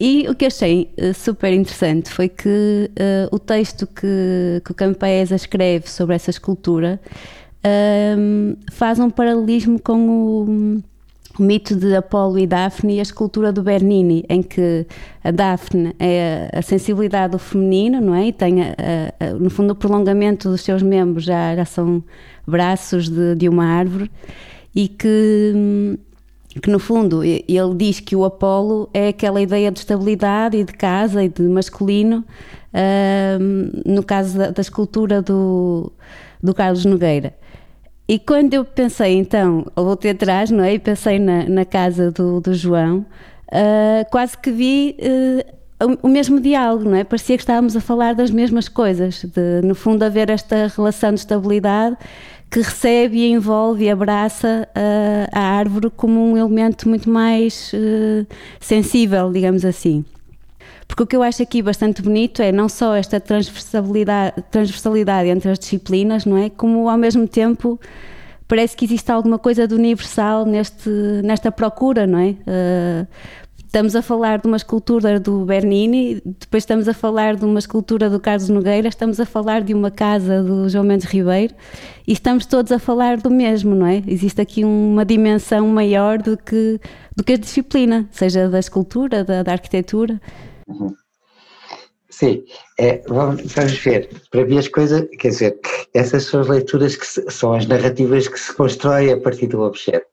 E 0.00 0.28
o 0.28 0.34
que 0.34 0.46
achei 0.46 0.92
uh, 0.96 1.12
super 1.12 1.52
interessante 1.52 2.10
foi 2.10 2.28
que 2.28 2.48
uh, 2.48 3.34
o 3.34 3.38
texto 3.38 3.86
que, 3.86 4.62
que 4.64 4.70
o 4.70 4.74
Campaesa 4.74 5.34
escreve 5.34 5.90
sobre 5.90 6.14
essa 6.14 6.30
escultura 6.30 7.00
uh, 7.64 8.56
faz 8.70 9.00
um 9.00 9.10
paralelismo 9.10 9.80
com 9.80 10.08
o, 10.08 10.80
o, 11.36 11.42
mito 11.42 11.74
de 11.74 11.96
Apolo 11.96 12.38
e 12.38 12.46
Daphne 12.46 12.96
e 12.96 12.98
a 13.00 13.02
escultura 13.02 13.52
do 13.52 13.60
Bernini, 13.60 14.24
em 14.28 14.40
que 14.40 14.86
a 15.24 15.32
Daphne 15.32 15.92
é 15.98 16.48
a, 16.52 16.60
a 16.60 16.62
sensibilidade 16.62 17.32
do 17.32 17.38
feminino, 17.40 18.00
não 18.00 18.14
é? 18.14 18.28
E 18.28 18.32
tem, 18.32 18.62
a, 18.62 18.74
a, 19.18 19.32
no 19.32 19.50
fundo, 19.50 19.72
o 19.72 19.76
prolongamento 19.76 20.48
dos 20.48 20.60
seus 20.60 20.80
membros 20.80 21.24
já, 21.24 21.56
já 21.56 21.64
são 21.64 22.04
braços 22.46 23.08
de, 23.08 23.34
de 23.34 23.48
uma 23.48 23.64
árvore 23.64 24.08
e 24.74 24.88
que, 24.88 25.98
que 26.62 26.70
no 26.70 26.78
fundo 26.78 27.24
ele 27.24 27.74
diz 27.76 28.00
que 28.00 28.14
o 28.14 28.24
Apolo 28.24 28.88
é 28.92 29.08
aquela 29.08 29.40
ideia 29.40 29.70
de 29.70 29.80
estabilidade 29.80 30.56
e 30.56 30.64
de 30.64 30.72
casa 30.72 31.22
e 31.22 31.28
de 31.28 31.42
masculino, 31.42 32.24
uh, 32.72 33.90
no 33.90 34.02
caso 34.02 34.38
da, 34.38 34.50
da, 34.50 34.60
escultura 34.60 35.22
do, 35.22 35.92
do 36.42 36.54
Carlos 36.54 36.84
Nogueira. 36.84 37.34
E 38.06 38.18
quando 38.18 38.54
eu 38.54 38.64
pensei 38.64 39.16
então, 39.16 39.66
voltei 39.76 40.12
atrás, 40.12 40.50
não 40.50 40.64
é? 40.64 40.74
E 40.74 40.78
pensei 40.78 41.18
na, 41.18 41.46
na 41.46 41.64
casa 41.64 42.10
do, 42.10 42.40
do 42.40 42.54
João, 42.54 43.04
uh, 43.48 44.10
quase 44.10 44.36
que 44.38 44.50
vi 44.50 44.96
uh, 44.98 45.58
o 46.02 46.08
mesmo 46.08 46.40
diálogo, 46.40 46.84
não 46.84 46.96
é? 46.96 47.04
Parecia 47.04 47.36
que 47.36 47.42
estávamos 47.42 47.76
a 47.76 47.80
falar 47.80 48.14
das 48.14 48.30
mesmas 48.30 48.68
coisas, 48.68 49.24
de 49.24 49.60
no 49.62 49.74
fundo 49.74 50.02
haver 50.02 50.30
esta 50.30 50.66
relação 50.74 51.12
de 51.12 51.20
estabilidade 51.20 51.96
que 52.50 52.60
recebe 52.60 53.18
e 53.18 53.30
envolve 53.30 53.84
e 53.84 53.90
abraça 53.90 54.66
uh, 54.70 55.28
a 55.32 55.40
árvore 55.40 55.90
como 55.90 56.20
um 56.20 56.36
elemento 56.36 56.88
muito 56.88 57.10
mais 57.10 57.72
uh, 57.74 58.26
sensível, 58.58 59.30
digamos 59.30 59.64
assim. 59.64 60.04
Porque 60.86 61.02
o 61.02 61.06
que 61.06 61.14
eu 61.14 61.22
acho 61.22 61.42
aqui 61.42 61.60
bastante 61.60 62.00
bonito 62.00 62.40
é 62.40 62.50
não 62.50 62.68
só 62.68 62.94
esta 62.94 63.20
transversalidade, 63.20 64.42
transversalidade 64.50 65.28
entre 65.28 65.50
as 65.50 65.58
disciplinas, 65.58 66.24
não 66.24 66.38
é? 66.38 66.48
Como 66.48 66.88
ao 66.88 66.96
mesmo 66.96 67.28
tempo 67.28 67.78
parece 68.48 68.74
que 68.74 68.86
existe 68.86 69.12
alguma 69.12 69.38
coisa 69.38 69.68
de 69.68 69.74
universal 69.74 70.46
neste, 70.46 70.88
nesta 71.22 71.52
procura, 71.52 72.06
não 72.06 72.18
é? 72.18 72.30
Uh, 72.30 73.06
Estamos 73.68 73.94
a 73.94 74.00
falar 74.00 74.38
de 74.38 74.46
uma 74.46 74.56
escultura 74.56 75.20
do 75.20 75.44
Bernini, 75.44 76.22
depois 76.24 76.62
estamos 76.62 76.88
a 76.88 76.94
falar 76.94 77.36
de 77.36 77.44
uma 77.44 77.58
escultura 77.58 78.08
do 78.08 78.18
Carlos 78.18 78.48
Nogueira, 78.48 78.88
estamos 78.88 79.20
a 79.20 79.26
falar 79.26 79.60
de 79.60 79.74
uma 79.74 79.90
casa 79.90 80.42
do 80.42 80.70
João 80.70 80.84
Mendes 80.84 81.06
Ribeiro 81.06 81.54
e 82.06 82.14
estamos 82.14 82.46
todos 82.46 82.72
a 82.72 82.78
falar 82.78 83.18
do 83.18 83.30
mesmo, 83.30 83.74
não 83.74 83.86
é? 83.86 84.02
Existe 84.06 84.40
aqui 84.40 84.64
uma 84.64 85.04
dimensão 85.04 85.68
maior 85.68 86.16
do 86.16 86.34
que, 86.34 86.80
do 87.14 87.22
que 87.22 87.34
a 87.34 87.36
disciplina, 87.36 88.08
seja 88.10 88.48
da 88.48 88.58
escultura, 88.58 89.22
da, 89.22 89.42
da 89.42 89.52
arquitetura. 89.52 90.18
Uhum. 90.66 90.94
Sim, 92.08 92.44
é, 92.78 93.02
vamos, 93.06 93.52
vamos, 93.52 93.78
ver. 93.80 94.08
Para 94.30 94.46
mim 94.46 94.56
as 94.56 94.68
coisas, 94.68 95.06
quer 95.18 95.28
dizer, 95.28 95.60
essas 95.92 96.24
são 96.24 96.40
as 96.40 96.48
leituras 96.48 96.96
que 96.96 97.06
se, 97.06 97.22
são 97.30 97.52
as 97.52 97.66
narrativas 97.66 98.28
que 98.28 98.40
se 98.40 98.54
constroem 98.54 99.12
a 99.12 99.20
partir 99.20 99.46
do 99.46 99.60
objeto. 99.60 100.06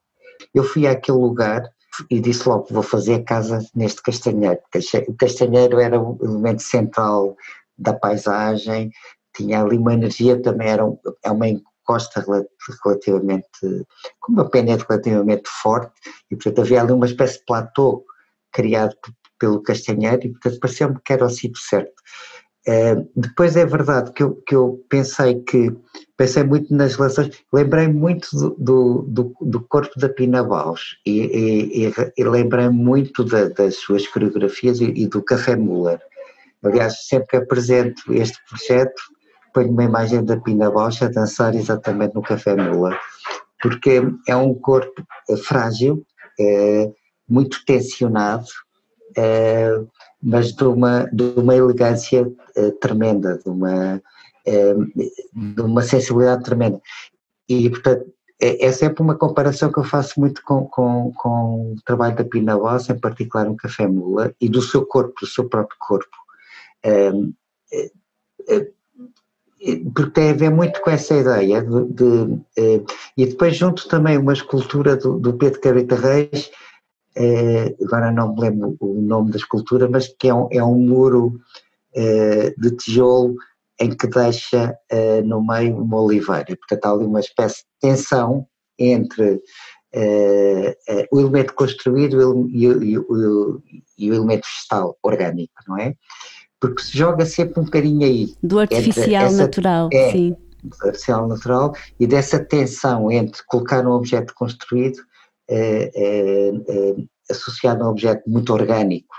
Eu 0.54 0.66
fui 0.66 0.86
àquele 0.86 1.20
lugar 1.20 1.64
e 2.10 2.20
disse 2.20 2.48
logo 2.48 2.68
vou 2.70 2.84
fazer 2.84 3.24
casa 3.24 3.60
neste 3.76 4.02
castanheiro. 4.02 4.60
O 5.08 5.14
castanheiro 5.14 5.80
era 5.80 6.00
o 6.00 6.18
elemento 6.22 6.62
central 6.62 7.36
da 7.78 7.94
paisagem, 7.94 8.92
tinha 9.36 9.62
ali 9.62 9.78
uma 9.78 9.94
energia, 9.94 10.42
também 10.42 10.70
era 10.70 10.84
é 11.24 11.32
uma 11.32 11.48
encosta 11.48 12.26
relativamente, 12.84 13.48
com 14.20 14.32
uma 14.32 14.50
pena 14.50 14.78
relativamente 14.78 15.50
forte, 15.62 15.94
e 16.32 16.36
portanto 16.36 16.62
havia 16.62 16.82
ali 16.82 16.92
uma 16.94 17.06
espécie 17.06 17.40
de 17.40 17.46
platô 17.46 18.06
criado 18.52 18.96
pelo 19.38 19.62
castanheiro, 19.62 20.26
e 20.26 20.30
portanto 20.30 20.60
pareceu-me 20.60 21.00
que 21.04 21.14
era 21.14 21.26
o 21.26 21.30
sítio 21.30 21.62
certo. 21.62 21.94
Uh, 22.68 23.08
depois 23.16 23.56
é 23.56 23.66
verdade 23.66 24.12
que 24.12 24.24
eu, 24.24 24.42
que 24.48 24.56
eu 24.56 24.84
pensei 24.90 25.36
que 25.42 25.72
pensei 26.18 26.44
muito 26.44 26.74
nas 26.74 26.96
relações, 26.96 27.30
lembrei 27.54 27.88
muito 27.88 28.28
do, 28.58 29.04
do, 29.04 29.36
do 29.40 29.62
corpo 29.62 30.00
da 30.00 30.10
Pina 30.10 30.44
Bausch 30.44 30.98
e, 31.06 31.86
e, 31.86 31.94
e 32.18 32.24
lembrei 32.24 32.70
muito 32.70 33.24
da, 33.24 33.50
das 33.50 33.76
suas 33.76 34.08
coreografias 34.08 34.80
e, 34.80 34.86
e, 34.86 35.08
do 35.08 35.22
Café 35.22 35.56
Muller. 35.56 36.00
Aliás, 36.64 37.06
sempre 37.06 37.28
que 37.28 37.36
apresento 37.36 38.14
este 38.14 38.40
projeto, 38.50 39.02
ponho 39.54 39.72
uma 39.72 39.84
imagem 39.84 40.24
da 40.24 40.38
Pina 40.38 40.72
Bausch 40.72 41.04
a 41.04 41.10
dançar 41.10 41.54
exatamente 41.54 42.16
no 42.16 42.22
Café 42.22 42.56
Muller, 42.56 42.98
porque 43.62 44.02
é 44.28 44.36
um 44.36 44.54
corpo 44.54 45.04
eh, 45.30 45.38
frágil, 45.38 46.06
é, 46.40 46.92
muito 47.28 47.64
tensionado, 47.66 48.46
é, 49.18 49.70
mas 50.26 50.52
de 50.52 50.64
uma, 50.64 51.04
de 51.14 51.24
uma 51.38 51.56
elegância 51.56 52.30
é, 52.56 52.72
tremenda, 52.72 53.38
de 53.38 53.50
uma 53.50 54.02
de 55.34 55.60
uma 55.60 55.82
sensibilidade 55.82 56.44
tremenda. 56.44 56.80
E, 57.50 57.68
portanto, 57.68 58.06
é, 58.40 58.66
é, 58.66 58.72
sempre 58.72 59.02
uma 59.02 59.16
comparação 59.16 59.72
que 59.72 59.80
eu 59.80 59.84
faço 59.84 60.20
muito 60.20 60.44
com, 60.44 60.66
com, 60.66 61.12
com 61.16 61.74
o 61.74 61.76
trabalho 61.86 62.16
da 62.16 62.24
Pina 62.24 62.58
Boss, 62.58 62.90
em 62.90 63.00
particular 63.00 63.46
no 63.46 63.56
Café 63.56 63.88
Mula, 63.88 64.36
e 64.40 64.50
do 64.50 64.62
seu 64.62 64.86
corpo, 64.86 65.14
do 65.22 65.28
seu 65.28 65.48
próprio 65.48 65.78
corpo. 65.80 66.16
É, 66.84 67.12
é, 68.50 68.68
porque 69.96 70.12
tem 70.12 70.30
a 70.30 70.34
ver 70.34 70.52
muito 70.52 70.80
com 70.82 70.92
essa 70.92 71.16
ideia 71.16 71.64
de, 71.64 71.86
de 71.86 72.40
é, 72.58 72.82
e 73.18 73.26
depois 73.26 73.56
junto 73.56 73.88
também 73.88 74.18
uma 74.18 74.34
escultura 74.34 74.96
do, 74.96 75.18
do 75.18 75.34
Pedro 75.34 75.60
Carita 75.60 75.96
Reis, 75.96 76.52
é, 77.16 77.76
agora 77.84 78.12
não 78.12 78.34
me 78.34 78.42
lembro 78.42 78.76
o 78.80 79.02
nome 79.02 79.32
da 79.32 79.38
escultura, 79.38 79.90
mas 79.90 80.08
que 80.08 80.28
é 80.28 80.34
um, 80.34 80.48
é 80.52 80.64
um 80.64 80.78
muro 80.78 81.40
de 82.58 82.72
tijolo 82.76 83.36
em 83.80 83.96
que 83.96 84.08
deixa 84.08 84.78
uh, 84.92 85.26
no 85.26 85.46
meio 85.46 85.78
uma 85.78 86.02
oliveira. 86.02 86.56
Portanto, 86.58 86.86
há 86.86 86.92
ali 86.92 87.06
uma 87.06 87.20
espécie 87.20 87.60
de 87.60 87.68
tensão 87.80 88.48
entre 88.78 89.42
o 91.10 91.20
elemento 91.22 91.54
construído 91.54 92.20
e 92.52 92.68
o, 92.68 92.84
e, 92.84 92.98
o, 92.98 93.62
e 93.98 94.12
o, 94.12 94.14
elemento 94.14 94.46
vegetal, 94.46 94.98
orgânico, 95.02 95.54
não 95.66 95.78
é? 95.78 95.96
Porque 96.60 96.82
se 96.82 96.98
joga 96.98 97.26
sempre 97.26 97.62
um 97.62 97.64
bocadinho 97.64 98.06
aí. 98.06 98.36
Do 98.44 98.60
artificial 98.60 99.28
essa, 99.28 99.38
natural, 99.38 99.90
é, 99.94 100.12
sim. 100.12 100.36
Do 100.62 100.76
artificial 100.82 101.28
natural 101.30 101.74
e 101.98 102.06
dessa 102.06 102.44
tensão 102.44 103.10
entre 103.10 103.42
colocar 103.48 103.88
um 103.88 103.92
objeto 103.92 104.34
construído 104.36 104.98
associado 107.30 107.84
a 107.84 107.88
um 107.88 107.92
objeto 107.92 108.30
muito 108.30 108.54
orgânico 108.54 109.16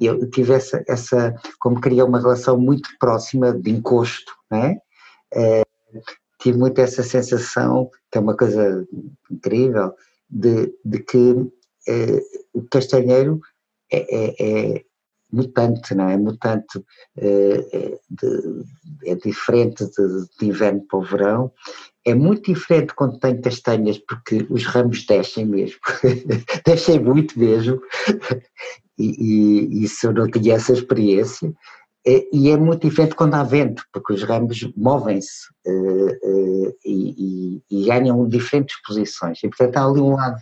eu 0.00 0.30
tive 0.30 0.52
essa, 0.52 0.82
essa, 0.86 1.34
como 1.58 1.80
queria 1.80 2.04
uma 2.04 2.20
relação 2.20 2.58
muito 2.58 2.88
próxima 3.00 3.52
de 3.52 3.70
encosto, 3.70 4.32
né? 4.50 4.76
É, 5.34 5.62
tive 6.40 6.56
muito 6.56 6.80
essa 6.80 7.02
sensação, 7.02 7.90
que 8.10 8.18
é 8.18 8.20
uma 8.20 8.36
coisa 8.36 8.86
incrível, 9.30 9.92
de, 10.30 10.72
de 10.84 10.98
que 11.00 11.50
é, 11.88 12.22
o 12.52 12.62
castanheiro 12.70 13.40
é, 13.90 13.98
é, 13.98 14.76
é 14.76 14.84
mutante, 15.32 15.94
não 15.94 16.08
é? 16.08 16.16
Mutante 16.16 16.82
é, 17.16 17.98
de, 18.10 18.64
é 19.04 19.14
diferente 19.14 19.84
de, 19.84 20.26
de, 20.38 20.46
inverno 20.46 20.84
para 20.88 20.98
o 20.98 21.02
verão. 21.02 21.52
É 22.04 22.14
muito 22.14 22.52
diferente 22.52 22.94
quando 22.94 23.18
tem 23.18 23.40
castanhas, 23.40 23.98
porque 23.98 24.46
os 24.48 24.64
ramos 24.64 25.04
descem 25.04 25.44
mesmo, 25.44 25.78
descem 26.64 26.98
muito 26.98 27.38
mesmo, 27.38 27.80
e, 28.98 29.68
e 29.70 29.84
isso 29.84 30.06
eu 30.06 30.12
não 30.12 30.30
tinha 30.30 30.54
essa 30.54 30.72
experiência. 30.72 31.52
E 32.32 32.48
é 32.48 32.56
muito 32.56 32.88
diferente 32.88 33.14
quando 33.14 33.34
há 33.34 33.42
vento, 33.42 33.82
porque 33.92 34.14
os 34.14 34.22
ramos 34.22 34.66
movem-se 34.74 35.46
uh, 35.66 36.74
e, 36.82 37.14
e, 37.18 37.62
e, 37.70 37.86
ganham 37.86 38.26
diferentes 38.26 38.76
posições. 38.86 39.42
E, 39.42 39.48
portanto, 39.48 39.76
há 39.76 39.84
ali 39.84 40.00
um 40.00 40.14
lado 40.14 40.40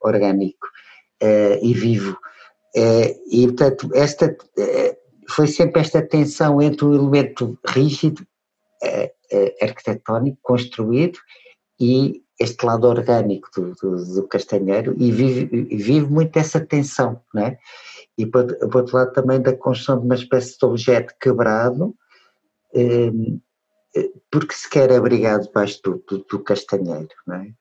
orgânico 0.00 0.68
e 1.60 1.74
vivo. 1.74 2.16
E, 2.74 3.46
portanto, 3.46 3.90
esta, 3.94 4.36
foi 5.30 5.46
sempre 5.46 5.80
esta 5.80 6.02
tensão 6.02 6.60
entre 6.60 6.84
o 6.84 6.94
elemento 6.94 7.58
rígido, 7.66 8.26
arquitetónico, 9.60 10.38
construído, 10.42 11.18
e 11.80 12.22
este 12.40 12.64
lado 12.64 12.86
orgânico 12.86 13.48
do, 13.54 13.74
do, 13.74 14.14
do 14.14 14.28
castanheiro, 14.28 14.94
e 14.96 15.10
vive, 15.10 15.46
vive 15.76 16.06
muito 16.06 16.36
essa 16.38 16.60
tensão, 16.60 17.20
não 17.34 17.42
é? 17.42 17.58
e 18.18 18.26
por, 18.26 18.52
por 18.56 18.76
outro 18.76 18.96
lado 18.96 19.12
também 19.12 19.40
da 19.40 19.56
construção 19.56 20.00
de 20.00 20.04
uma 20.04 20.16
espécie 20.16 20.58
de 20.58 20.66
objeto 20.66 21.14
quebrado, 21.20 21.94
eh, 22.74 23.12
porque 24.30 24.54
se 24.54 24.68
quer 24.68 24.92
abrigar 24.92 25.38
debaixo 25.38 25.80
do, 25.84 26.04
do, 26.06 26.18
do 26.24 26.38
castanheiro, 26.40 27.08
é? 27.30 27.52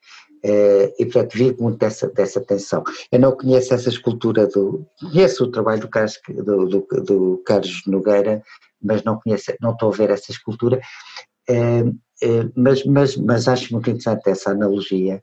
Eh, 0.50 0.94
e 0.98 1.06
portanto 1.06 1.34
vive 1.34 1.62
muito 1.62 1.78
dessa, 1.78 2.08
dessa 2.08 2.40
tensão. 2.40 2.82
Eu 3.12 3.20
não 3.20 3.36
conheço 3.36 3.74
essa 3.74 3.90
escultura 3.90 4.48
do. 4.48 4.88
Conheço 4.98 5.44
o 5.44 5.52
trabalho 5.52 5.82
do 5.82 5.90
Carlos, 5.90 6.18
do, 6.30 6.66
do, 6.66 6.88
do 7.04 7.44
Carlos 7.46 7.82
Nogueira, 7.86 8.42
mas 8.82 9.04
não 9.04 9.20
conheço, 9.20 9.52
não 9.60 9.72
estou 9.72 9.92
a 9.92 9.96
ver 9.98 10.10
essa 10.10 10.32
escultura. 10.32 10.80
Eh, 11.50 11.84
mas, 12.56 12.86
mas, 12.86 13.18
mas 13.18 13.48
acho 13.48 13.74
muito 13.74 13.90
interessante 13.90 14.30
essa 14.30 14.52
analogia 14.52 15.22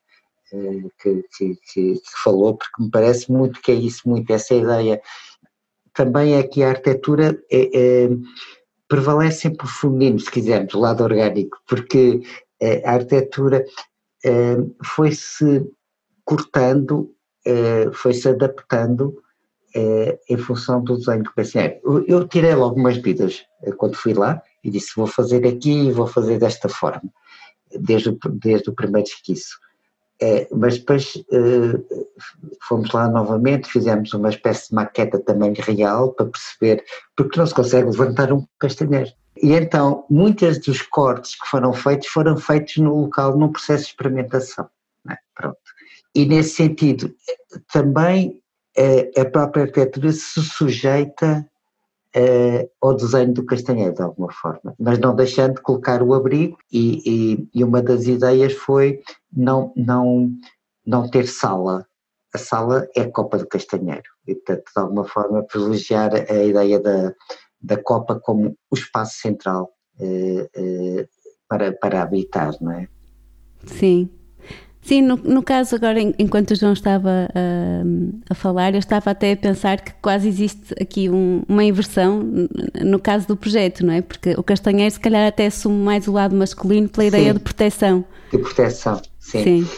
que, 1.03 1.25
que, 1.37 1.59
que, 1.73 2.01
falou, 2.23 2.57
porque 2.57 2.85
me 2.85 2.91
parece 2.91 3.33
muito 3.33 3.61
que 3.61 3.73
é 3.73 3.75
isso, 3.75 4.09
muito 4.09 4.31
essa 4.31 4.55
ideia. 4.55 5.01
Também 5.93 6.35
é 6.35 6.43
que 6.43 6.63
a 6.63 6.69
arquitetura 6.69 7.37
é, 7.51 8.05
é, 8.05 8.09
prevalece 8.87 9.41
sempre 9.41 9.67
o 9.67 9.69
feminino, 9.69 10.21
se 10.21 10.31
quisermos, 10.31 10.75
o 10.75 10.81
lado 10.81 11.03
orgânico, 11.03 11.59
porque 11.67 12.21
a 12.85 12.93
arquitetura 12.93 13.65
foi-se 14.83 15.71
cortando, 16.25 17.15
é, 17.47 17.91
foi-se 17.93 18.29
adaptando 18.29 19.23
é, 19.75 20.19
em 20.31 20.37
função 20.37 20.83
do 20.83 20.97
desenho 20.97 21.25
do 21.25 21.33
pensionário. 21.35 21.81
Eu, 22.07 22.27
tirei 22.27 22.55
logo 22.55 22.79
umas 22.79 22.97
medidas 22.97 23.45
quando 23.77 23.97
fui 23.97 24.15
lá 24.15 24.43
e 24.63 24.71
disse 24.71 24.93
vou 24.97 25.07
fazer 25.07 25.47
aqui 25.47 25.89
e 25.89 25.93
vou 25.93 26.07
fazer 26.07 26.39
desta 26.39 26.69
forma, 26.69 27.11
desde 27.81 28.17
desde 28.31 28.71
o 28.71 28.75
primeiro 28.75 29.09
esquiço. 29.09 29.59
É, 30.23 30.47
mas 30.53 30.79
depois 30.79 31.17
uh, 31.17 31.85
fomos 32.63 32.91
lá 32.93 33.09
novamente, 33.09 33.69
fizemos 33.69 34.13
uma 34.15 34.29
espécie 34.29 34.69
de 34.69 34.75
maqueta 34.75 35.19
também 35.19 35.53
real 35.55 36.13
para 36.13 36.27
perceber, 36.27 36.85
porque 37.17 37.39
não 37.39 37.47
se 37.47 37.55
consegue 37.55 37.91
levantar 37.91 38.33
um 38.33 38.47
castanheiro. 38.59 39.11
E 39.43 39.53
então, 39.53 40.07
muitos 40.09 40.59
dos 40.59 40.83
cortes 40.83 41.35
que 41.35 41.49
foram 41.49 41.73
feitos 41.73 42.07
foram 42.09 42.37
feitos 42.37 42.77
no 42.77 43.03
local, 43.03 43.37
num 43.37 43.51
processo 43.51 43.85
de 43.85 43.91
experimentação. 43.91 44.69
É? 45.11 45.17
Pronto. 45.35 45.59
E 46.15 46.25
nesse 46.25 46.55
sentido, 46.55 47.13
também 47.73 48.41
uh, 48.79 49.21
a 49.21 49.25
própria 49.25 49.65
arquitetura 49.65 50.13
se 50.13 50.41
sujeita 50.43 51.45
uh, 52.17 52.71
ao 52.81 52.95
desenho 52.95 53.33
do 53.33 53.45
Castanheiro, 53.45 53.95
de 53.95 54.03
alguma 54.03 54.33
forma, 54.33 54.75
mas 54.79 54.99
não 54.99 55.15
deixando 55.15 55.55
de 55.55 55.63
colocar 55.63 56.03
o 56.03 56.15
abrigo, 56.15 56.57
e, 56.73 57.03
e, 57.05 57.49
e 57.55 57.65
uma 57.65 57.83
das 57.83 58.07
ideias 58.07 58.53
foi 58.53 59.01
não, 59.33 59.73
não, 59.77 60.31
não 60.87 61.09
ter 61.09 61.27
sala. 61.27 61.87
A 62.35 62.39
sala 62.39 62.89
é 62.97 63.03
a 63.03 63.11
Copa 63.11 63.39
do 63.39 63.47
Castanheiro, 63.47 64.11
e 64.27 64.35
portanto, 64.35 64.65
de 64.75 64.83
alguma 64.83 65.05
forma, 65.05 65.43
privilegiar 65.45 66.13
a 66.15 66.45
ideia 66.45 66.81
da, 66.81 67.15
da 67.61 67.77
Copa 67.83 68.19
como 68.21 68.57
o 68.71 68.75
espaço 68.75 69.19
central 69.21 69.71
uh, 70.01 70.43
uh, 70.43 71.09
para, 71.49 71.73
para 71.73 72.03
habitar, 72.03 72.55
não 72.61 72.73
é? 72.73 72.89
Sim, 73.67 74.11
Sim, 74.85 75.01
no, 75.01 75.17
no 75.17 75.43
caso 75.43 75.75
agora, 75.75 75.99
enquanto 76.19 76.51
o 76.51 76.55
João 76.55 76.75
estava 76.75 77.27
uh, 77.31 78.21
a 78.29 78.35
falar, 78.35 78.75
eu 78.75 78.79
estava 78.79 79.13
até 79.13 79.33
a 79.33 79.37
pensar 79.37 79.81
que 79.81 79.95
quase 79.95 80.29
existe 80.29 80.75
aqui 80.79 81.09
um, 81.09 81.43
uma 81.49 81.65
inversão 81.65 82.23
no 82.85 82.99
caso 82.99 83.27
do 83.27 83.35
projeto, 83.35 83.85
não 83.85 83.95
é? 83.95 84.03
Porque 84.03 84.35
o 84.37 84.43
castanheiro 84.43 84.91
se 84.91 85.01
calhar 85.01 85.27
até 85.27 85.47
assume 85.47 85.83
mais 85.83 86.07
o 86.07 86.13
lado 86.13 86.37
masculino 86.37 86.87
pela 86.87 87.07
ideia 87.07 87.29
sim, 87.29 87.33
de 87.33 87.41
proteção. 87.41 88.05
De 88.31 88.37
proteção, 88.37 89.01
sim. 89.19 89.43
sim. 89.43 89.69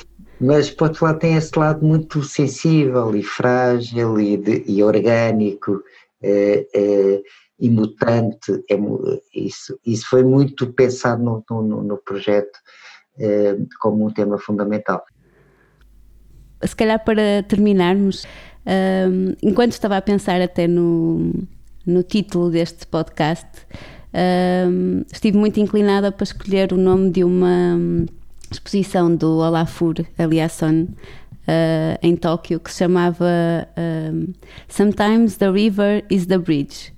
Mas 0.40 0.70
por 0.70 0.88
outro 0.88 1.04
lado 1.04 1.20
tem 1.20 1.36
esse 1.36 1.56
lado 1.56 1.86
muito 1.86 2.24
sensível 2.24 3.14
e 3.14 3.22
frágil 3.22 4.20
e, 4.20 4.36
de, 4.36 4.64
e 4.66 4.82
orgânico 4.82 5.84
é, 6.20 6.66
é, 6.74 7.22
e 7.60 7.70
mutante. 7.70 8.60
É, 8.68 8.76
isso, 9.32 9.78
isso 9.86 10.08
foi 10.10 10.24
muito 10.24 10.66
pensado 10.72 11.22
no, 11.22 11.44
no, 11.48 11.82
no 11.84 11.96
projeto 11.98 12.58
como 13.80 14.06
um 14.06 14.10
tema 14.10 14.38
fundamental. 14.38 15.04
Se 16.62 16.74
calhar 16.74 17.04
para 17.04 17.42
terminarmos, 17.46 18.26
ehm, 18.64 19.34
enquanto 19.42 19.72
estava 19.72 19.96
a 19.96 20.02
pensar 20.02 20.40
até 20.40 20.66
no, 20.66 21.32
no 21.84 22.02
título 22.02 22.50
deste 22.50 22.86
podcast, 22.86 23.46
ehm, 24.12 25.02
estive 25.12 25.36
muito 25.36 25.60
inclinada 25.60 26.10
para 26.10 26.24
escolher 26.24 26.72
o 26.72 26.76
nome 26.76 27.10
de 27.10 27.24
uma 27.24 27.78
exposição 28.50 29.14
do 29.14 29.38
Olafur 29.38 29.94
Eliasson 30.18 30.86
uh, 31.46 31.98
em 32.02 32.16
Tóquio 32.16 32.60
que 32.60 32.70
se 32.70 32.78
chamava 32.78 33.26
um, 33.76 33.80
ehm, 33.80 34.32
Sometimes 34.68 35.36
the 35.36 35.50
River 35.50 36.04
is 36.10 36.26
the 36.26 36.38
Bridge 36.38 36.95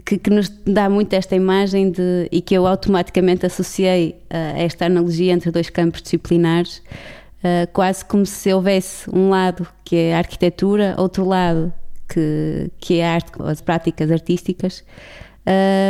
que, 0.00 0.16
que, 0.18 0.30
nos 0.30 0.48
dá 0.48 0.88
muito 0.88 1.12
esta 1.12 1.36
imagem 1.36 1.90
de, 1.90 2.28
e 2.32 2.40
que 2.40 2.54
eu 2.54 2.66
automaticamente 2.66 3.44
associei 3.44 4.16
a 4.30 4.58
esta 4.58 4.86
analogia 4.86 5.32
entre 5.32 5.50
dois 5.50 5.68
campos 5.68 6.00
disciplinares, 6.02 6.78
uh, 6.78 7.70
quase 7.72 8.04
como 8.04 8.24
se 8.24 8.52
houvesse 8.52 9.08
um 9.10 9.28
lado 9.28 9.66
que 9.84 9.96
é 9.96 10.14
a 10.14 10.18
arquitetura, 10.18 10.94
outro 10.98 11.26
lado 11.26 11.72
que, 12.08 12.70
que 12.78 12.98
é 12.98 13.06
a 13.06 13.14
arte, 13.14 13.32
as 13.40 13.60
práticas 13.60 14.10
artísticas, 14.10 14.84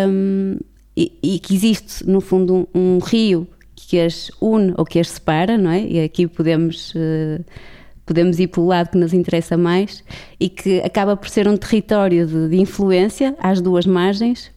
um, 0.09 0.59
e, 0.97 1.13
e, 1.23 1.39
que 1.39 1.55
existe, 1.55 2.07
no 2.07 2.21
fundo, 2.21 2.69
um, 2.75 2.97
um, 2.97 2.99
rio 2.99 3.47
que 3.75 3.99
as 4.01 4.31
une 4.41 4.75
ou 4.77 4.85
que 4.85 4.99
as 4.99 5.09
separa, 5.09 5.57
não 5.57 5.71
é? 5.71 5.83
E 5.83 6.01
aqui 6.01 6.27
podemos. 6.27 6.95
Uh, 6.95 7.43
podemos 8.05 8.39
ir 8.39 8.49
pelo 8.49 8.67
lado 8.67 8.91
que 8.91 8.99
nos 8.99 9.13
interessa 9.13 9.57
mais 9.57 10.03
e 10.39 10.49
que 10.49 10.81
acaba 10.81 11.17
por 11.17 11.29
ser 11.29 11.47
um 11.49 11.57
território 11.57 12.27
de, 12.27 12.49
de 12.49 12.61
influência 12.61 13.35
às 13.41 13.61
duas 13.61 13.87
margens, 13.87 14.51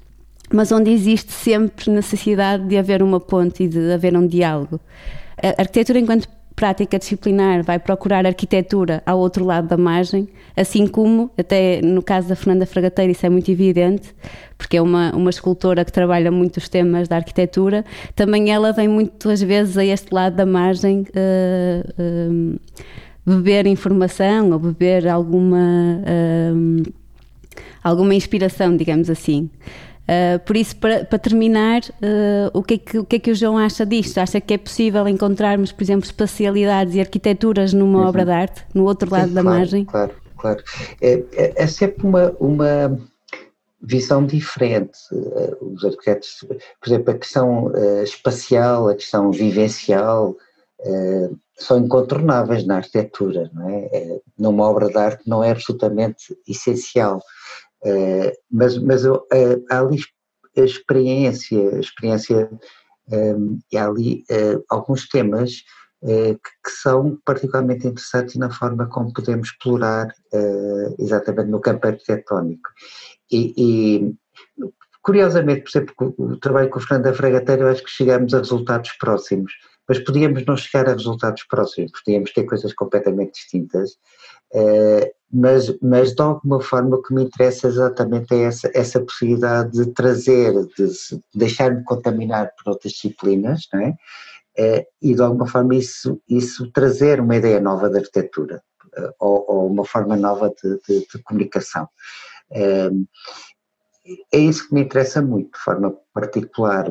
mas 0.51 0.71
onde 0.71 0.91
existe 0.91 1.31
sempre 1.31 1.89
necessidade 1.91 2.67
de 2.67 2.77
haver 2.77 3.01
uma 3.01 3.19
ponte 3.19 3.63
e 3.63 3.67
de 3.67 3.91
haver 3.91 4.15
um 4.15 4.27
diálogo. 4.27 4.79
A 5.41 5.61
arquitetura, 5.61 5.99
enquanto 5.99 6.27
prática 6.55 6.97
disciplinar, 6.97 7.63
vai 7.63 7.77
procurar 7.77 8.25
arquitetura 8.25 9.03
ao 9.05 9.19
outro 9.19 9.43
lado 9.43 9.67
da 9.67 9.75
margem, 9.75 10.27
assim 10.55 10.87
como, 10.87 11.29
até 11.37 11.81
no 11.81 12.01
caso 12.01 12.29
da 12.29 12.35
Fernanda 12.35 12.65
Fragateira, 12.65 13.11
isso 13.11 13.25
é 13.25 13.29
muito 13.29 13.51
evidente, 13.51 14.15
porque 14.57 14.77
é 14.77 14.81
uma, 14.81 15.13
uma 15.13 15.29
escultora 15.29 15.83
que 15.83 15.91
trabalha 15.91 16.31
muito 16.31 16.57
os 16.57 16.69
temas 16.69 17.09
da 17.09 17.17
arquitetura, 17.17 17.83
também 18.15 18.51
ela 18.51 18.71
vem 18.71 18.87
muitas 18.87 19.41
vezes 19.41 19.77
a 19.77 19.83
este 19.83 20.13
lado 20.13 20.37
da 20.37 20.45
margem. 20.45 21.01
Uh, 21.01 22.53
uh, 22.53 22.59
beber 23.25 23.65
informação 23.65 24.51
ou 24.51 24.59
beber 24.59 25.07
alguma, 25.07 26.01
um, 26.53 26.83
alguma 27.83 28.13
inspiração, 28.13 28.75
digamos 28.77 29.09
assim. 29.09 29.49
Uh, 30.05 30.37
por 30.45 30.55
isso, 30.55 30.75
para, 30.75 31.03
para 31.03 31.17
terminar, 31.17 31.81
uh, 31.81 32.51
o, 32.53 32.61
que 32.61 32.75
é 32.75 32.77
que, 32.77 32.97
o 32.99 33.03
que 33.03 33.15
é 33.15 33.19
que 33.19 33.31
o 33.31 33.35
João 33.35 33.57
acha 33.57 33.83
disto? 33.83 34.19
Acha 34.19 34.39
que 34.39 34.53
é 34.53 34.57
possível 34.57 35.07
encontrarmos, 35.07 35.71
por 35.71 35.83
exemplo, 35.83 36.05
espacialidades 36.05 36.93
e 36.93 36.99
arquiteturas 36.99 37.73
numa 37.73 38.01
uhum. 38.01 38.07
obra 38.07 38.23
de 38.23 38.31
arte, 38.31 38.63
no 38.73 38.83
outro 38.83 39.09
lado 39.09 39.29
Sim, 39.29 39.33
da 39.33 39.41
claro, 39.41 39.57
margem? 39.57 39.85
Claro, 39.85 40.11
claro. 40.37 40.63
É, 41.01 41.23
é, 41.33 41.53
é 41.55 41.67
sempre 41.67 42.05
uma, 42.05 42.31
uma 42.39 42.99
visão 43.81 44.23
diferente. 44.23 44.99
Uh, 45.11 45.73
os 45.73 45.83
arquitetos, 45.83 46.45
por 46.47 46.87
exemplo, 46.87 47.11
a 47.11 47.17
questão 47.17 47.71
espacial, 48.03 48.89
a 48.89 48.93
questão 48.93 49.31
vivencial, 49.31 50.37
são 51.57 51.79
incontornáveis 51.79 52.65
na 52.65 52.77
arquitetura, 52.77 53.49
não 53.53 53.69
é? 53.69 53.85
é? 53.91 54.19
Numa 54.37 54.65
obra 54.65 54.87
de 54.87 54.97
arte 54.97 55.27
não 55.27 55.43
é 55.43 55.51
absolutamente 55.51 56.37
essencial, 56.47 57.21
é, 57.83 58.37
mas, 58.51 58.77
mas 58.77 59.05
há 59.05 59.79
ali 59.79 59.99
a 60.57 60.61
experiência, 60.61 61.75
a 61.75 61.79
experiência, 61.79 62.49
é, 63.11 63.77
há 63.77 63.87
ali 63.87 64.23
alguns 64.69 65.07
temas 65.07 65.63
que 66.01 66.69
são 66.69 67.17
particularmente 67.25 67.87
interessantes 67.87 68.35
na 68.35 68.51
forma 68.51 68.87
como 68.87 69.11
podemos 69.11 69.47
explorar 69.47 70.13
exatamente 70.99 71.49
no 71.49 71.59
campo 71.59 71.87
arquitetónico. 71.87 72.69
E, 73.31 73.53
e 73.57 74.15
curiosamente, 75.01 75.61
por 75.61 75.69
exemplo, 75.69 76.15
o 76.17 76.37
trabalho 76.37 76.69
com 76.69 76.77
o 76.77 76.81
Fernando 76.81 77.05
da 77.05 77.13
Fragateira, 77.13 77.63
eu 77.63 77.69
acho 77.69 77.83
que 77.83 77.89
chegamos 77.89 78.35
a 78.35 78.39
resultados 78.39 78.91
próximos, 78.99 79.51
mas 79.87 79.99
podíamos 79.99 80.45
não 80.45 80.57
chegar 80.57 80.87
a 80.89 80.93
resultados 80.93 81.43
próximos, 81.43 81.91
podíamos 82.03 82.31
ter 82.31 82.43
coisas 82.43 82.73
completamente 82.73 83.33
distintas, 83.33 83.97
mas, 85.31 85.77
mas 85.81 86.15
de 86.15 86.21
alguma 86.21 86.61
forma 86.61 86.95
o 86.95 87.01
que 87.01 87.13
me 87.13 87.23
interessa 87.23 87.67
exatamente 87.67 88.33
é 88.33 88.43
essa, 88.43 88.71
essa 88.73 89.01
possibilidade 89.01 89.71
de 89.71 89.91
trazer, 89.91 90.53
de 90.77 90.89
deixar-me 91.33 91.83
contaminar 91.83 92.51
por 92.55 92.71
outras 92.71 92.93
disciplinas, 92.93 93.67
não 93.73 93.81
é? 93.81 93.95
Eh, 94.57 94.87
e 95.01 95.13
de 95.13 95.21
alguma 95.21 95.47
forma 95.47 95.75
isso, 95.75 96.21
isso 96.29 96.71
trazer 96.71 97.19
uma 97.19 97.35
ideia 97.35 97.59
nova 97.59 97.89
de 97.89 97.97
arquitetura 97.97 98.63
eh, 98.95 99.11
ou, 99.19 99.45
ou 99.47 99.67
uma 99.67 99.83
forma 99.83 100.15
nova 100.15 100.49
de, 100.49 100.79
de, 100.87 101.05
de 101.05 101.23
comunicação. 101.23 101.89
Eh, 102.51 102.89
é 104.31 104.37
isso 104.37 104.67
que 104.67 104.75
me 104.75 104.81
interessa 104.81 105.21
muito, 105.21 105.51
de 105.53 105.63
forma 105.63 105.95
particular. 106.13 106.85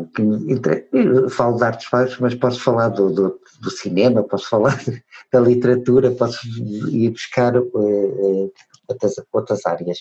Eu 0.92 1.30
falo 1.30 1.56
de 1.56 1.64
artes 1.64 1.88
várias, 1.90 2.18
mas 2.18 2.34
posso 2.34 2.60
falar 2.60 2.88
do, 2.88 3.12
do, 3.12 3.40
do, 3.60 3.70
cinema, 3.70 4.24
posso 4.24 4.48
falar 4.48 4.76
da 5.32 5.40
literatura, 5.40 6.10
posso 6.10 6.46
ir 6.90 7.10
buscar 7.10 7.56
uh, 7.56 8.52
outras, 8.88 9.14
outras 9.32 9.64
áreas. 9.64 9.98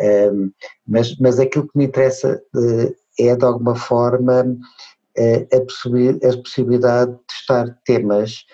Um, 0.00 0.50
mas, 0.86 1.16
mas 1.18 1.38
aquilo 1.38 1.68
que 1.68 1.76
me 1.76 1.86
interessa 1.86 2.42
uh, 2.54 2.94
é, 3.18 3.36
de 3.36 3.44
alguma 3.44 3.76
forma, 3.76 4.42
uh, 4.42 5.48
a, 5.52 6.28
a, 6.28 6.36
possibilidade 6.38 7.12
de 7.12 7.18
testar 7.26 7.78
temas 7.84 8.44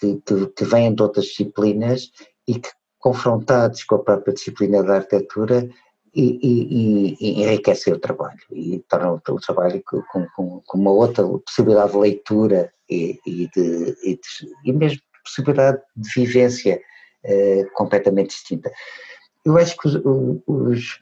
que, 0.00 0.22
que, 0.24 0.46
que 0.46 0.64
vêm 0.64 0.94
de 0.94 1.02
outras 1.02 1.26
disciplinas 1.26 2.12
e 2.46 2.60
que, 2.60 2.68
confrontados 3.00 3.84
com 3.84 3.96
a 3.96 4.02
própria 4.02 4.34
disciplina 4.34 4.82
da 4.82 4.96
arquitetura, 4.96 5.68
e, 6.16 6.38
e, 6.42 7.16
e, 7.20 7.42
enriquece 7.42 7.92
o 7.92 7.98
trabalho 7.98 8.40
e 8.50 8.82
torna 8.88 9.12
o, 9.12 9.20
trabalho 9.20 9.82
com, 9.84 10.02
com, 10.34 10.62
com, 10.64 10.78
uma 10.78 10.90
outra 10.90 11.22
possibilidade 11.26 11.92
de 11.92 11.98
leitura 11.98 12.72
e, 12.88 13.20
e 13.26 13.48
de, 13.54 13.94
de, 13.96 14.20
e, 14.64 14.72
mesmo 14.72 14.98
possibilidade 15.22 15.82
de 15.94 16.08
vivência 16.14 16.80
eh, 17.24 17.64
completamente 17.74 18.30
distinta. 18.30 18.72
Eu 19.44 19.58
acho 19.58 19.76
que 19.76 19.88
os, 19.88 20.00
os, 20.46 21.00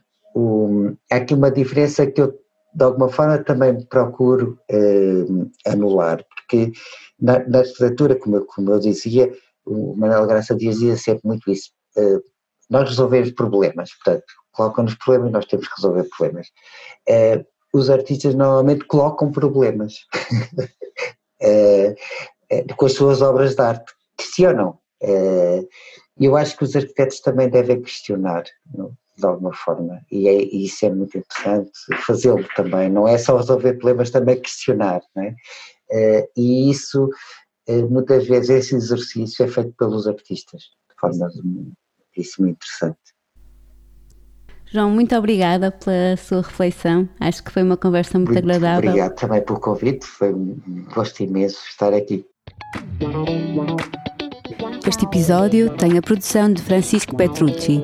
há 1.12 1.16
aqui 1.16 1.34
uma 1.34 1.50
diferença 1.50 2.06
que 2.06 2.20
eu 2.20 2.36
de 2.74 2.84
alguma 2.84 3.08
forma 3.08 3.38
também 3.38 3.84
procuro 3.86 4.58
eh, 4.68 5.24
anular, 5.66 6.24
porque 6.34 6.72
na, 7.20 7.38
na 7.46 7.60
arquitetura, 7.60 8.16
como 8.16 8.36
eu, 8.36 8.46
como 8.46 8.72
eu 8.72 8.80
dizia, 8.80 9.32
o 9.64 9.94
Manuel 9.96 10.26
Graça 10.26 10.56
dizia 10.56 10.96
sempre 10.96 11.20
muito 11.24 11.48
isso, 11.52 11.70
eh, 11.96 12.18
nós 12.68 12.88
resolvemos 12.88 13.30
problemas, 13.30 13.90
portanto, 13.94 14.24
colocam-nos 14.54 14.94
problemas, 14.94 15.32
nós 15.32 15.46
temos 15.46 15.68
que 15.68 15.74
resolver 15.76 16.08
problemas. 16.16 16.48
Uh, 17.08 17.44
os 17.72 17.90
artistas 17.90 18.34
normalmente 18.34 18.84
colocam 18.86 19.30
problemas 19.30 19.94
uh, 21.42 21.94
com 22.76 22.86
as 22.86 22.92
suas 22.92 23.20
obras 23.20 23.54
de 23.54 23.62
arte, 23.62 23.92
questionam. 24.16 24.78
E 25.02 26.24
eu 26.24 26.36
acho 26.36 26.56
que 26.56 26.64
os 26.64 26.74
arquitetos 26.76 27.20
também 27.20 27.50
devem 27.50 27.82
questionar, 27.82 28.44
de 28.64 29.26
alguma 29.26 29.52
forma, 29.52 30.00
e, 30.10 30.28
é, 30.28 30.34
e 30.34 30.64
isso 30.64 30.86
é 30.86 30.90
muito 30.90 31.18
interessante 31.18 31.72
fazê-lo 32.06 32.46
também, 32.56 32.88
não 32.88 33.06
é 33.06 33.18
só 33.18 33.36
resolver 33.36 33.74
problemas, 33.74 34.10
também 34.10 34.40
questionar, 34.40 35.02
não 35.14 35.24
é? 35.24 35.34
E 36.36 36.70
isso, 36.70 37.10
muitas 37.90 38.26
vezes, 38.26 38.50
esse 38.50 38.76
exercício 38.76 39.44
é 39.44 39.48
feito 39.48 39.74
pelos 39.76 40.06
artistas, 40.06 40.62
de 40.62 40.94
forma 40.98 41.28
isso 42.16 42.40
muito 42.40 42.56
interessante. 42.56 43.13
João, 44.72 44.90
muito 44.90 45.14
obrigada 45.16 45.70
pela 45.70 46.16
sua 46.16 46.42
reflexão. 46.42 47.08
Acho 47.20 47.44
que 47.44 47.50
foi 47.50 47.62
uma 47.62 47.76
conversa 47.76 48.18
muito, 48.18 48.32
muito 48.32 48.44
agradável. 48.44 48.90
Obrigado 48.90 49.14
também 49.14 49.42
pelo 49.42 49.60
convite, 49.60 50.04
foi 50.04 50.32
um 50.32 50.56
gosto 50.94 51.22
imenso 51.22 51.58
estar 51.68 51.92
aqui. 51.92 52.26
Este 54.86 55.04
episódio 55.04 55.70
tem 55.76 55.96
a 55.96 56.02
produção 56.02 56.52
de 56.52 56.60
Francisco 56.60 57.16
Petrucci. 57.16 57.82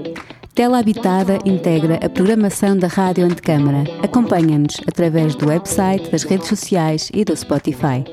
Tela 0.54 0.80
Habitada 0.80 1.38
integra 1.46 1.94
a 2.04 2.08
programação 2.08 2.76
da 2.76 2.88
Rádio 2.88 3.24
Antecâmara. 3.24 3.84
Acompanha-nos 4.02 4.76
através 4.86 5.34
do 5.34 5.48
website, 5.48 6.10
das 6.10 6.24
redes 6.24 6.48
sociais 6.48 7.10
e 7.14 7.24
do 7.24 7.34
Spotify. 7.34 8.04